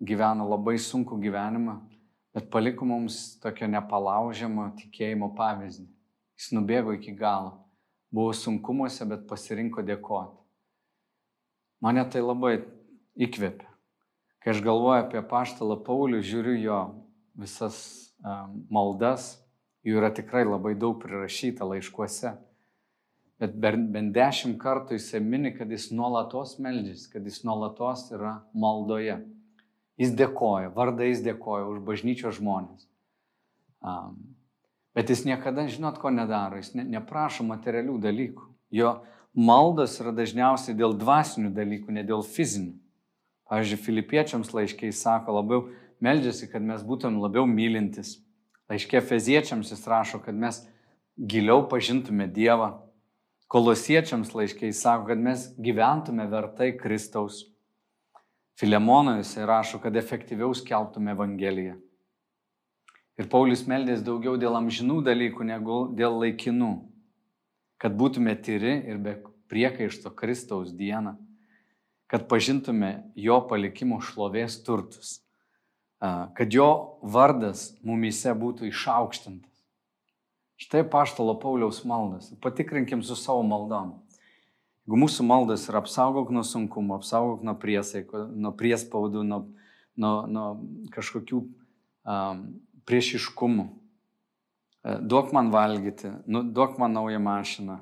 gyveno 0.04 0.50
labai 0.50 0.78
sunku 0.80 1.18
gyvenimą, 1.22 1.80
bet 2.36 2.52
paliko 2.52 2.88
mums 2.88 3.40
tokio 3.44 3.68
nepalaužiamo 3.72 4.70
tikėjimo 4.80 5.32
pavyzdį. 5.38 5.88
Jis 6.40 6.54
nubėgo 6.56 6.96
iki 6.98 7.14
galo. 7.18 7.58
Buvo 8.12 8.34
sunkumuose, 8.36 9.06
bet 9.08 9.28
pasirinko 9.30 9.84
dėkoti. 9.88 10.40
Mane 11.82 12.04
tai 12.12 12.22
labai 12.22 12.60
įkvėpia. 13.18 13.70
Kai 14.42 14.54
aš 14.56 14.62
galvoju 14.66 15.04
apie 15.04 15.22
paštalą 15.30 15.78
Paulių, 15.86 16.22
žiūriu 16.26 16.56
jo 16.60 16.80
visas 17.38 17.78
um, 18.26 18.64
maldas, 18.74 19.36
jų 19.86 20.00
yra 20.02 20.10
tikrai 20.14 20.44
labai 20.48 20.74
daug 20.78 20.98
prirašyta 21.02 21.68
laiškuose. 21.70 22.34
Bet 23.42 23.56
bent 23.58 24.12
dešimt 24.14 24.60
kartų 24.62 24.98
jisai 25.00 25.22
mini, 25.26 25.54
kad 25.56 25.70
jis 25.74 25.88
nuolatos 25.94 26.60
meldžiasi, 26.62 27.08
kad 27.14 27.26
jis 27.26 27.42
nuolatos 27.46 28.08
yra 28.14 28.40
maldoje. 28.54 29.18
Jis 30.00 30.14
dėkoja, 30.18 30.72
vardais 30.76 31.22
dėkoja 31.24 31.68
už 31.70 31.82
bažnyčios 31.86 32.38
žmonės. 32.40 32.88
Um, 33.82 34.38
bet 34.96 35.10
jis 35.10 35.26
niekada, 35.28 35.66
žinot, 35.68 35.98
ko 36.02 36.14
nedaro, 36.14 36.62
jis 36.62 36.74
ne, 36.78 36.86
neprašo 36.98 37.46
materialių 37.48 37.98
dalykų. 38.02 38.48
Jo 38.72 39.02
maldas 39.36 39.98
yra 40.02 40.14
dažniausiai 40.16 40.78
dėl 40.78 40.96
dvasinių 40.98 41.52
dalykų, 41.56 41.96
ne 41.98 42.06
dėl 42.08 42.24
fizinių. 42.26 42.76
Pavyzdžiui, 43.52 43.82
filipiečiams 43.84 44.54
laiškiai 44.56 44.94
sako 44.96 45.36
labiau, 45.36 45.66
meldžiasi, 46.00 46.48
kad 46.52 46.64
mes 46.64 46.84
būtum 46.88 47.20
labiau 47.20 47.44
mylintis. 47.50 48.22
Laiškė 48.72 49.02
feziečiams 49.04 49.74
jis 49.74 49.84
rašo, 49.92 50.22
kad 50.24 50.38
mes 50.38 50.62
giliau 51.20 51.66
pažintume 51.68 52.30
Dievą. 52.32 52.72
Kolosiečiams 53.52 54.32
laiškiai 54.32 54.72
sako, 54.72 55.10
kad 55.12 55.20
mes 55.20 55.50
gyventume 55.60 56.24
vertai 56.32 56.72
Kristaus. 56.80 57.51
Filemono 58.62 59.16
jisai 59.18 59.48
rašo, 59.50 59.80
kad 59.82 59.96
efektyviau 59.98 60.54
skelbtume 60.54 61.16
Evangeliją. 61.16 61.80
Ir 63.18 63.28
Paulius 63.30 63.66
meldės 63.66 64.06
daugiau 64.06 64.38
dėl 64.38 64.54
amžinų 64.60 65.02
dalykų 65.06 65.50
negu 65.50 65.82
dėl 65.98 66.22
laikinų. 66.22 66.72
Kad 67.82 67.98
būtume 67.98 68.38
tyri 68.38 68.78
ir 68.86 69.02
be 69.02 69.18
priekaišto 69.50 70.14
Kristaus 70.14 70.70
dieną 70.78 71.18
kad 72.12 72.26
pažintume 72.28 72.90
jo 73.16 73.38
palikimo 73.48 74.02
šlovės 74.04 74.58
turtus, 74.68 75.22
kad 76.36 76.52
jo 76.52 77.00
vardas 77.08 77.70
mumyse 77.88 78.34
būtų 78.36 78.68
išaukštintas. 78.68 79.54
Štai 80.60 80.82
paštalo 80.92 81.38
Pauliaus 81.40 81.80
maldas. 81.88 82.28
Patikrinkim 82.44 83.00
su 83.00 83.16
savo 83.16 83.46
maldom. 83.48 83.94
Mūsų 85.00 85.26
maldas 85.28 85.68
yra 85.70 85.82
apsaugok 85.82 86.32
nuo 86.34 86.44
sunkumo, 86.48 86.98
apsaugok 87.00 87.46
nuo 87.48 87.56
priesaiko, 87.60 88.26
nuo 88.32 88.52
priespaudų, 88.58 89.24
nuo, 89.28 89.44
nuo, 89.96 90.16
nuo 90.28 90.48
kažkokių 90.92 91.40
um, 91.42 92.42
priešiškumų, 92.90 93.68
duok 95.06 95.32
man 95.38 95.54
valgyti, 95.54 96.12
nu, 96.26 96.42
duok 96.44 96.80
man 96.82 96.98
naują 96.98 97.22
mašiną, 97.24 97.78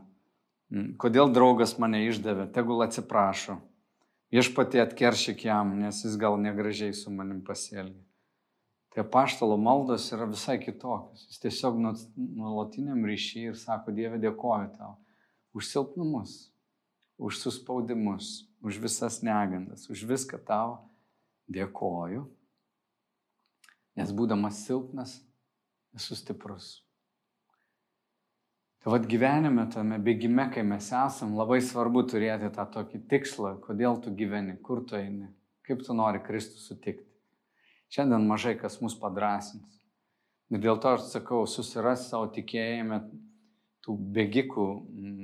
kodėl 1.01 1.31
draugas 1.33 1.77
mane 1.81 2.03
išdavė, 2.09 2.49
tegul 2.53 2.83
atsiprašo, 2.85 3.57
Viešpatė 4.29 4.83
atkeršyk 4.83 5.41
jam, 5.47 5.71
nes 5.81 6.03
jis 6.03 6.13
gal 6.21 6.35
negražiai 6.37 6.93
su 6.93 7.09
manim 7.09 7.39
pasielgė. 7.45 8.03
Tai 8.93 9.05
paštalo 9.09 9.55
maldos 9.57 10.05
yra 10.13 10.27
visai 10.29 10.59
kitokios. 10.61 11.23
Jis 11.31 11.41
tiesiog 11.41 11.79
nuolatiniam 11.81 13.01
ryšį 13.09 13.47
ir 13.49 13.57
sako, 13.57 13.93
Dieve, 13.97 14.21
dėkoju 14.21 14.69
tau 14.77 14.97
už 15.57 15.65
silpnumus, 15.65 16.35
už 17.19 17.37
suspaudimus, 17.43 18.47
už 18.63 18.79
visas 18.79 19.19
negandas, 19.21 19.89
už 19.91 20.07
viską 20.07 20.39
tau 20.39 20.79
dėkoju. 21.51 22.23
Nes 23.99 24.13
būdamas 24.15 24.63
silpnas, 24.63 25.19
esu 25.95 26.15
stiprus. 26.15 26.79
Tai 28.79 28.93
vad 28.95 29.09
gyvenime, 29.11 29.65
tame 29.67 29.97
bėgime, 29.99 30.45
kai 30.53 30.63
mes 30.63 30.87
esam, 30.95 31.35
labai 31.35 31.59
svarbu 31.59 32.05
turėti 32.07 32.47
tą 32.55 32.63
tokį 32.77 33.01
tikslą, 33.11 33.57
kodėl 33.65 33.99
tu 33.99 34.13
gyveni, 34.15 34.55
kur 34.63 34.85
tu 34.87 34.95
eini, 34.95 35.27
kaip 35.67 35.83
tu 35.83 35.95
nori 35.97 36.23
Kristų 36.23 36.63
sutikti. 36.63 37.03
Šiandien 37.91 38.23
mažai 38.29 38.53
kas 38.55 38.79
mus 38.79 38.95
padrasins. 38.95 39.81
Ir 40.49 40.63
dėl 40.63 40.79
to 40.79 40.93
aš 40.95 41.09
sakau, 41.11 41.43
susiras 41.49 42.07
savo 42.07 42.29
tikėjime 42.31 43.01
tų 43.89 43.95
bėgikų 44.13 44.67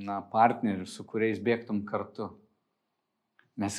na, 0.08 0.24
partnerių, 0.34 0.88
su 0.90 1.06
kuriais 1.06 1.38
bėgtum 1.38 1.84
kartu. 1.86 2.32
Mes 3.62 3.78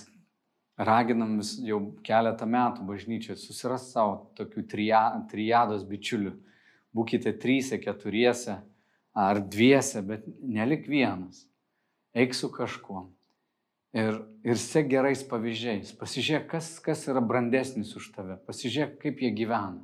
raginam 0.79 1.41
vis 1.41 1.57
jau 1.67 1.81
keletą 2.07 2.47
metų 2.47 2.87
bažnyčioje 2.87 3.41
susiras 3.41 3.89
savo 3.91 4.31
tokių 4.39 4.63
triados 4.71 5.83
bičiulių. 5.89 6.37
Būkite 6.95 7.35
trysia, 7.43 7.81
keturiese 7.83 8.61
ar 9.17 9.43
dviese, 9.43 10.05
bet 10.07 10.25
nelik 10.41 10.87
vienas. 10.89 11.43
Eik 12.15 12.33
su 12.37 12.49
kažkuo. 12.53 13.09
Ir, 13.97 14.21
ir 14.45 14.61
sek 14.61 14.87
gerais 14.93 15.23
pavyzdžiais. 15.27 15.95
Pasižiūrėk, 15.99 16.47
kas, 16.53 16.71
kas 16.85 17.03
yra 17.09 17.23
brandesnis 17.25 17.95
už 17.97 18.11
tave. 18.15 18.39
Pasižiūrėk, 18.47 18.99
kaip 19.03 19.21
jie 19.25 19.33
gyvena. 19.35 19.83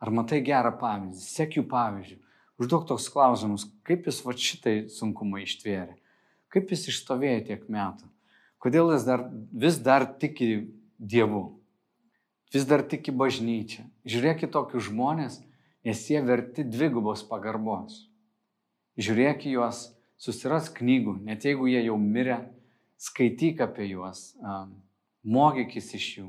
Ar 0.00 0.12
matai 0.12 0.42
gerą 0.44 0.74
pavyzdį? 0.76 1.24
Sek 1.24 1.58
jų 1.58 1.64
pavyzdžių. 1.70 2.18
Užduok 2.60 2.86
toks 2.88 3.10
klausimus, 3.12 3.66
kaip 3.86 4.08
jis 4.08 4.22
va 4.24 4.32
šitai 4.32 4.76
sunkumą 4.92 5.42
ištvėrė. 5.44 5.98
Kaip 6.52 6.72
jis 6.72 6.86
išstovėjo 6.92 7.44
tiek 7.50 7.68
metų. 7.68 8.08
Kodėl 8.62 8.94
jis 8.94 9.04
dar, 9.04 9.26
vis 9.52 9.78
dar 9.84 10.06
tiki 10.20 10.50
Dievu. 10.96 11.44
Vis 12.54 12.64
dar 12.64 12.80
tiki 12.88 13.12
bažnyčią. 13.12 13.84
Žiūrėk 14.08 14.46
į 14.46 14.52
tokius 14.54 14.88
žmonės, 14.88 15.40
nes 15.84 16.04
jie 16.08 16.22
verti 16.24 16.64
dvigubos 16.64 17.26
pagarbos 17.28 18.06
žiūrėk 18.96 19.46
į 19.46 19.56
juos, 19.56 19.90
susiras 20.16 20.70
knygų, 20.72 21.18
net 21.24 21.44
jeigu 21.44 21.68
jie 21.68 21.84
jau 21.84 21.96
mirė, 22.00 22.40
skaityk 23.00 23.60
apie 23.66 23.90
juos, 23.90 24.32
mokykis 25.26 25.92
iš 25.98 26.06
jų, 26.18 26.28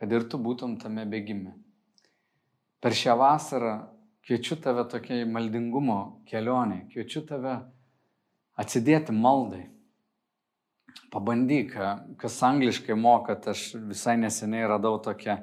kad 0.00 0.12
ir 0.12 0.24
tu 0.28 0.40
būtum 0.40 0.78
tame 0.80 1.04
bėgime. 1.08 1.54
Per 2.80 2.96
šią 2.96 3.16
vasarą 3.20 3.74
kviečiu 4.24 4.56
tave 4.62 4.86
tokiai 4.90 5.26
maldingumo 5.28 5.98
kelionė, 6.28 6.84
kviečiu 6.92 7.24
tave 7.28 7.58
atsidėti 8.60 9.14
maldai. 9.14 9.66
Pabandyk, 11.10 11.74
kas 12.18 12.38
angliškai 12.46 12.96
mokat, 12.98 13.48
aš 13.50 13.74
visai 13.90 14.16
neseniai 14.20 14.66
radau 14.70 14.98
tokią 15.02 15.38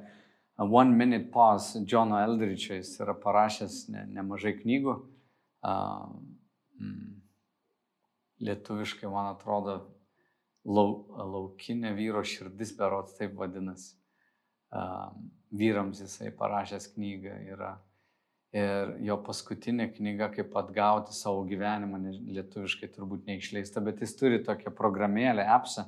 One 0.61 0.95
Minute 0.95 1.31
Pause, 1.33 1.81
Džono 1.85 2.19
Eldričio, 2.21 2.75
jis 2.77 2.93
yra 3.01 3.15
parašęs 3.17 3.77
ne, 3.91 4.03
nemažai 4.17 4.53
knygų 4.59 4.93
mm, 5.65 7.07
lietuviškai, 8.45 9.09
man 9.09 9.31
atrodo, 9.33 9.77
lau, 10.65 10.87
laukinė 11.17 11.95
vyro 11.97 12.21
širdis, 12.27 12.75
berots 12.77 13.17
taip 13.17 13.33
vadinasi. 13.39 13.95
Uh, 14.71 15.09
vyrams 15.51 15.99
jisai 15.99 16.31
parašęs 16.31 16.93
knygą 16.93 17.33
yra. 17.51 17.73
Ir 18.51 18.97
jo 19.07 19.15
paskutinė 19.23 19.87
knyga, 19.95 20.27
kaip 20.33 20.55
atgauti 20.59 21.15
savo 21.15 21.45
gyvenimą, 21.47 22.01
lietuviškai 22.35 22.89
turbūt 22.91 23.29
neišleista, 23.29 23.79
bet 23.83 24.01
jis 24.03 24.11
turi 24.19 24.41
tokią 24.43 24.73
programėlę, 24.75 25.45
appsą, 25.47 25.85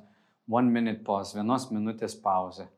one 0.47 0.71
minute 0.71 1.03
pause, 1.03 1.35
vienos 1.35 1.67
minutės 1.73 2.15
pauzė. 2.23 2.69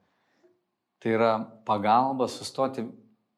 Tai 1.00 1.14
yra 1.14 1.32
pagalba 1.68 2.26
sustoti 2.32 2.88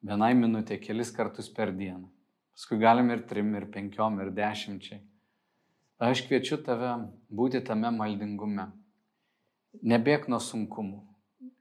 vienai 0.08 0.32
minutė 0.40 0.78
kelis 0.80 1.12
kartus 1.12 1.50
per 1.52 1.74
dieną. 1.76 2.08
Paskui 2.56 2.80
galim 2.80 3.12
ir 3.12 3.26
trim, 3.28 3.52
ir 3.60 3.68
penkiom, 3.74 4.22
ir 4.24 4.32
dešimčiai. 4.34 5.02
Aš 6.08 6.24
kviečiu 6.30 6.62
tave 6.64 6.94
būti 7.34 7.60
tame 7.66 7.92
maldingume. 7.94 8.70
Nebėk 9.84 10.30
nuo 10.32 10.40
sunkumų, 10.42 11.04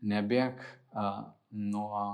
nebėk 0.08 0.62
uh, 0.62 1.26
nuo 1.50 2.04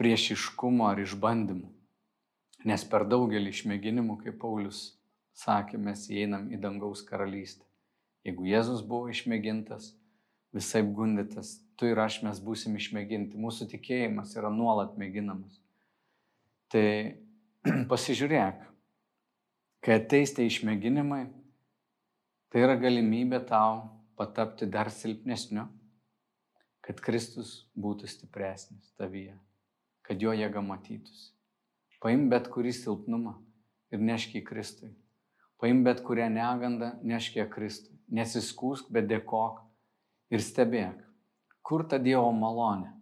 priešiškumo 0.00 0.86
ar 0.88 1.00
išbandymų. 1.02 1.70
Nes 2.66 2.84
per 2.90 3.06
daugelį 3.06 3.52
išmėginimų, 3.52 4.18
kaip 4.24 4.40
Paulius 4.42 4.96
sakė, 5.36 5.78
mes 5.78 6.08
įeinam 6.10 6.48
į 6.52 6.60
dangaus 6.60 7.04
karalystę. 7.06 7.64
Jeigu 8.26 8.48
Jėzus 8.48 8.82
buvo 8.82 9.12
išmėgintas, 9.12 9.92
visai 10.56 10.82
gundytas, 10.82 11.60
tu 11.78 11.86
ir 11.86 12.00
aš 12.02 12.22
mes 12.26 12.40
būsim 12.42 12.74
išmėginti. 12.78 13.38
Mūsų 13.38 13.68
tikėjimas 13.70 14.34
yra 14.38 14.50
nuolat 14.50 14.96
mėginamas. 14.98 15.60
Tai 16.72 16.86
pasižiūrėk, 17.92 18.64
kai 19.84 19.98
ateis 20.00 20.34
tie 20.34 20.48
išmėginimai, 20.48 21.26
tai 22.50 22.64
yra 22.64 22.74
galimybė 22.80 23.44
tau 23.46 23.84
patapti 24.18 24.66
dar 24.66 24.90
silpnesniu, 24.90 25.68
kad 26.82 27.02
Kristus 27.04 27.66
būtų 27.78 28.08
stipresnis 28.10 28.90
tavyje, 28.98 29.36
kad 30.06 30.22
jo 30.22 30.32
jėga 30.36 30.62
matytųsi. 30.62 31.32
Paim 32.02 32.28
bet 32.30 32.50
kurį 32.52 32.72
silpnumą 32.76 33.34
ir 33.90 34.02
nešk 34.02 34.36
į 34.38 34.44
Kristui. 34.46 34.92
Paim 35.58 35.82
bet 35.86 36.02
kurią 36.06 36.28
negandą, 36.30 36.92
nešk 37.02 37.40
į 37.40 37.48
Kristui. 37.50 37.96
Nesiskūsk, 38.14 38.92
bet 38.94 39.08
dėkok 39.10 39.62
ir 40.30 40.42
stebėk, 40.44 41.00
kur 41.66 41.82
ta 41.90 41.98
Dievo 41.98 42.30
malonė. 42.36 42.92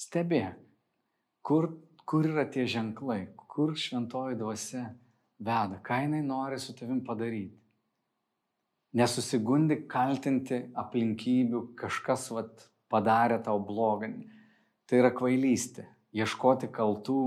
Stebėk, 0.00 0.56
kur, 1.44 1.74
kur 2.08 2.28
yra 2.30 2.46
tie 2.48 2.64
ženklai, 2.64 3.26
kur 3.50 3.74
šventoji 3.76 4.38
dvasia 4.40 4.86
veda, 5.36 5.80
ką 5.84 5.98
jinai 6.06 6.22
nori 6.24 6.60
su 6.62 6.72
tavim 6.76 7.02
padaryti. 7.04 7.58
Nesusigundik 8.96 9.84
kaltinti 9.90 10.64
aplinkybių, 10.80 11.60
kažkas 11.78 12.30
vat, 12.34 12.64
padarė 12.90 13.38
tau 13.44 13.60
blogą. 13.62 14.08
Tai 14.88 14.98
yra 14.98 15.12
kvailystė. 15.14 15.84
Ieškoti 16.16 16.70
kaltų 16.74 17.22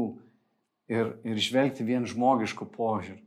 ir, 0.92 1.14
ir 1.24 1.40
žvelgti 1.40 1.86
vien 1.88 2.08
žmogiškų 2.10 2.68
požiūrį. 2.74 3.22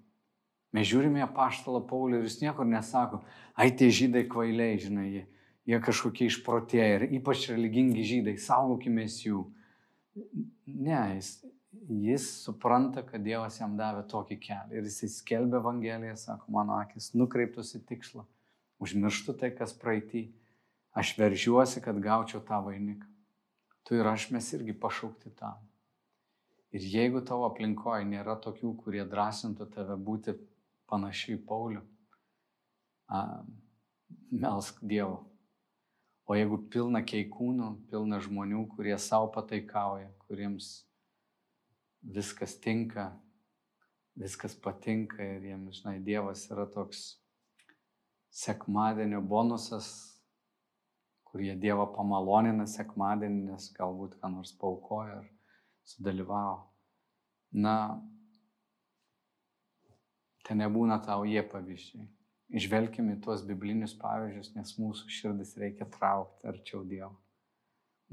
Mes 0.77 0.89
žiūrime 0.91 1.23
apaštalą 1.25 1.81
Paulių 1.89 2.21
ir 2.21 2.27
jis 2.27 2.43
niekur 2.43 2.67
nesako, 2.69 3.23
ai 3.57 3.71
tie 3.73 3.89
žydai 3.89 4.27
kvailiai, 4.29 4.77
žinai, 4.83 5.07
jie, 5.09 5.23
jie 5.71 5.79
kažkokie 5.81 6.29
išprotėję 6.29 6.89
ir 6.99 7.05
ypač 7.17 7.47
religingi 7.53 8.05
žydai, 8.05 8.37
saugokime 8.43 9.07
jų. 9.09 9.47
Ne, 10.67 11.01
jis, 11.17 11.31
jis 11.89 12.29
supranta, 12.45 13.07
kad 13.07 13.25
Dievas 13.25 13.57
jam 13.61 13.79
davė 13.81 14.05
tokį 14.11 14.41
kelią 14.43 14.77
ir 14.77 14.91
jis 14.91 15.21
skelbė 15.23 15.63
Evangeliją, 15.63 16.17
sako, 16.21 16.51
mano 16.53 16.77
akis 16.83 17.15
nukreiptus 17.17 17.73
į 17.79 17.85
tikslą, 17.89 18.27
užmirštu 18.83 19.37
tai, 19.41 19.55
kas 19.57 19.73
praeitį, 19.81 20.27
aš 20.97 21.17
veržiuosi, 21.17 21.81
kad 21.85 22.01
gaučiau 22.05 22.45
tą 22.45 22.61
vainiką. 22.69 23.09
Tu 23.87 23.95
ir 23.95 24.07
aš 24.11 24.31
mes 24.35 24.47
irgi 24.57 24.75
pašaukti 24.83 25.31
tam. 25.39 25.61
Ir 26.75 26.83
jeigu 26.83 27.23
tavo 27.23 27.47
aplinkoje 27.47 28.05
nėra 28.09 28.35
tokių, 28.43 28.73
kurie 28.83 29.05
drąsintų 29.07 29.69
tave 29.71 29.95
būti 30.09 30.35
panašiai 30.91 31.39
Pauliu, 31.47 31.85
melsk 34.31 34.83
Dievo. 34.83 35.23
O 36.27 36.35
jeigu 36.35 36.59
pilna 36.75 37.05
keikūnų, 37.07 37.69
pilna 37.91 38.19
žmonių, 38.19 38.65
kurie 38.75 38.97
savo 38.99 39.31
pataikauja, 39.31 40.11
kuriems 40.27 40.73
viskas 42.03 42.57
tinka, 42.59 43.13
viskas 44.19 44.59
patinka 44.59 45.23
ir 45.23 45.47
jiems, 45.53 45.79
žinai, 45.79 46.01
Dievas 46.03 46.43
yra 46.51 46.67
toks 46.67 47.21
sekmadienio 48.35 49.23
bonusas, 49.23 50.16
kurie 51.37 51.53
Dievą 51.61 51.85
pamalonina 51.93 52.65
sekmadienį, 52.65 53.51
nes 53.51 53.69
galbūt 53.77 54.15
ką 54.23 54.31
nors 54.33 54.55
paukoja 54.57 55.19
ar 55.19 55.27
sudalyvavo. 55.85 56.63
Na, 57.61 57.75
ten 60.49 60.63
nebūna 60.63 60.97
tau 61.05 61.27
jie 61.29 61.43
pavyzdžiai. 61.45 62.07
Išvelkime 62.57 63.19
tuos 63.21 63.45
biblinius 63.45 63.93
pavyzdžius, 64.01 64.55
nes 64.57 64.73
mūsų 64.81 65.13
širdis 65.13 65.53
reikia 65.61 65.85
traukti 65.93 66.49
arčiau 66.49 66.87
Dievo. 66.89 67.13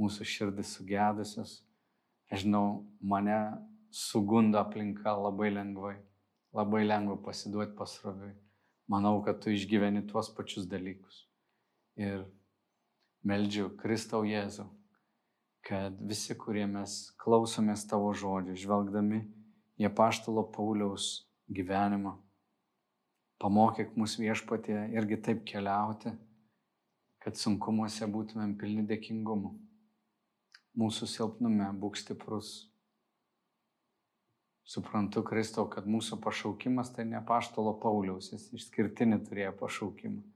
Mūsų 0.01 0.27
širdis 0.27 0.75
sugedusios, 0.75 1.55
aš 2.27 2.43
žinau, 2.43 2.83
mane 2.99 3.39
sugundo 3.93 4.59
aplinka 4.59 5.15
labai 5.15 5.53
lengvai, 5.53 5.95
labai 6.51 6.83
lengva 6.83 7.21
pasiduoti 7.23 7.77
pasroviui. 7.79 8.35
Manau, 8.91 9.21
kad 9.23 9.39
tu 9.39 9.53
išgyveni 9.53 10.09
tuos 10.11 10.33
pačius 10.35 10.67
dalykus. 10.67 11.23
Ir 11.95 12.25
meldžiu 13.23 13.69
Kristau 13.79 14.23
Jėzau, 14.27 14.67
kad 15.63 15.95
visi, 16.03 16.35
kurie 16.35 16.65
mes 16.67 17.13
klausomės 17.23 17.85
tavo 17.87 18.11
žodžių, 18.17 18.57
žvelgdami 18.59 19.21
į 19.79 19.87
apaštalo 19.89 20.43
Pauliaus 20.55 21.23
gyvenimą, 21.47 22.17
pamokyk 23.39 23.95
mus 23.99 24.17
viešpatė 24.19 24.89
irgi 24.95 25.19
taip 25.23 25.43
keliauti, 25.47 26.13
kad 27.23 27.39
sunkumuose 27.39 28.07
būtumėm 28.11 28.57
pilni 28.59 28.83
dėkingumu. 28.87 29.55
Mūsų 30.79 31.07
silpnume 31.07 31.69
būk 31.79 31.99
stiprus. 32.01 32.53
Suprantu, 34.67 35.21
Kristau, 35.27 35.67
kad 35.69 35.87
mūsų 35.87 36.17
pašaukimas 36.23 36.91
tai 36.95 37.05
ne 37.05 37.19
paštalo 37.27 37.75
Pauliaus, 37.83 38.31
jis 38.33 38.47
išskirtinį 38.57 39.19
turėjo 39.27 39.51
pašaukimą. 39.59 40.32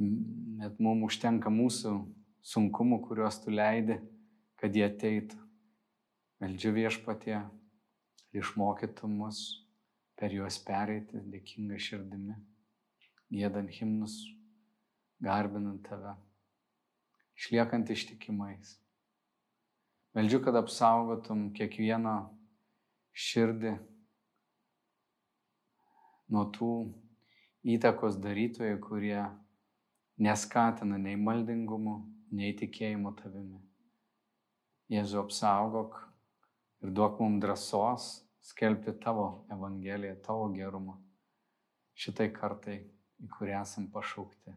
Net 0.00 0.78
mums 0.80 1.10
užtenka 1.10 1.50
mūsų 1.52 1.92
sunkumų, 2.46 3.02
kuriuos 3.04 3.36
tu 3.44 3.52
leidi, 3.52 3.98
kad 4.60 4.76
jie 4.76 4.86
ateitų. 4.86 5.36
Meldžiu 6.40 6.72
viešpatie, 6.72 7.36
išmokytų 8.32 9.10
mus 9.12 9.40
per 10.16 10.32
juos 10.32 10.56
pereiti 10.64 11.20
dėkinga 11.32 11.76
širdimi, 11.80 12.36
gėdant 13.32 13.72
himnus, 13.76 14.14
garbinant 15.20 15.82
tave, 15.84 16.14
išliekant 17.36 17.92
ištikimais. 17.92 18.78
Meldžiu, 20.16 20.40
kad 20.42 20.56
apsaugotum 20.58 21.50
kiekvieną 21.54 22.16
širdį 23.12 23.76
nuo 26.32 26.48
tų 26.56 26.72
įtakos 27.76 28.16
darytojų, 28.22 28.80
kurie 28.82 29.20
neskatina 30.20 30.98
nei 31.00 31.16
maldingumo, 31.16 32.00
nei 32.36 32.54
tikėjimo 32.58 33.14
tavimi. 33.18 33.60
Jėzu 34.90 35.20
apsaugok 35.22 36.00
ir 36.84 36.92
duok 36.96 37.20
mums 37.22 37.42
drąsos 37.44 38.10
skelbti 38.50 38.96
tavo 39.02 39.46
Evangeliją, 39.52 40.16
tavo 40.24 40.48
gerumą 40.54 40.98
šitai 42.00 42.30
kartai, 42.32 42.78
į 43.20 43.28
kurią 43.36 43.60
esam 43.60 43.88
pašaukti. 43.92 44.54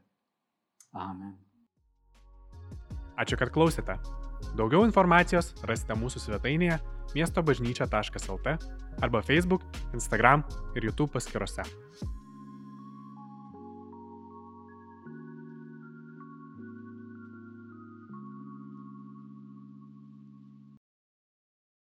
Amen. 0.94 1.36
Ačiū, 3.20 3.38
kad 3.38 3.52
klausėte. 3.54 3.98
Daugiau 4.58 4.84
informacijos 4.88 5.54
rasite 5.68 5.96
mūsų 5.98 6.24
svetainėje 6.26 6.80
miestobažnyčia.lt 7.14 8.58
arba 9.04 9.24
Facebook, 9.26 9.64
Instagram 9.94 10.46
ir 10.76 10.92
YouTube 10.92 11.14
paskiruose. 11.16 11.66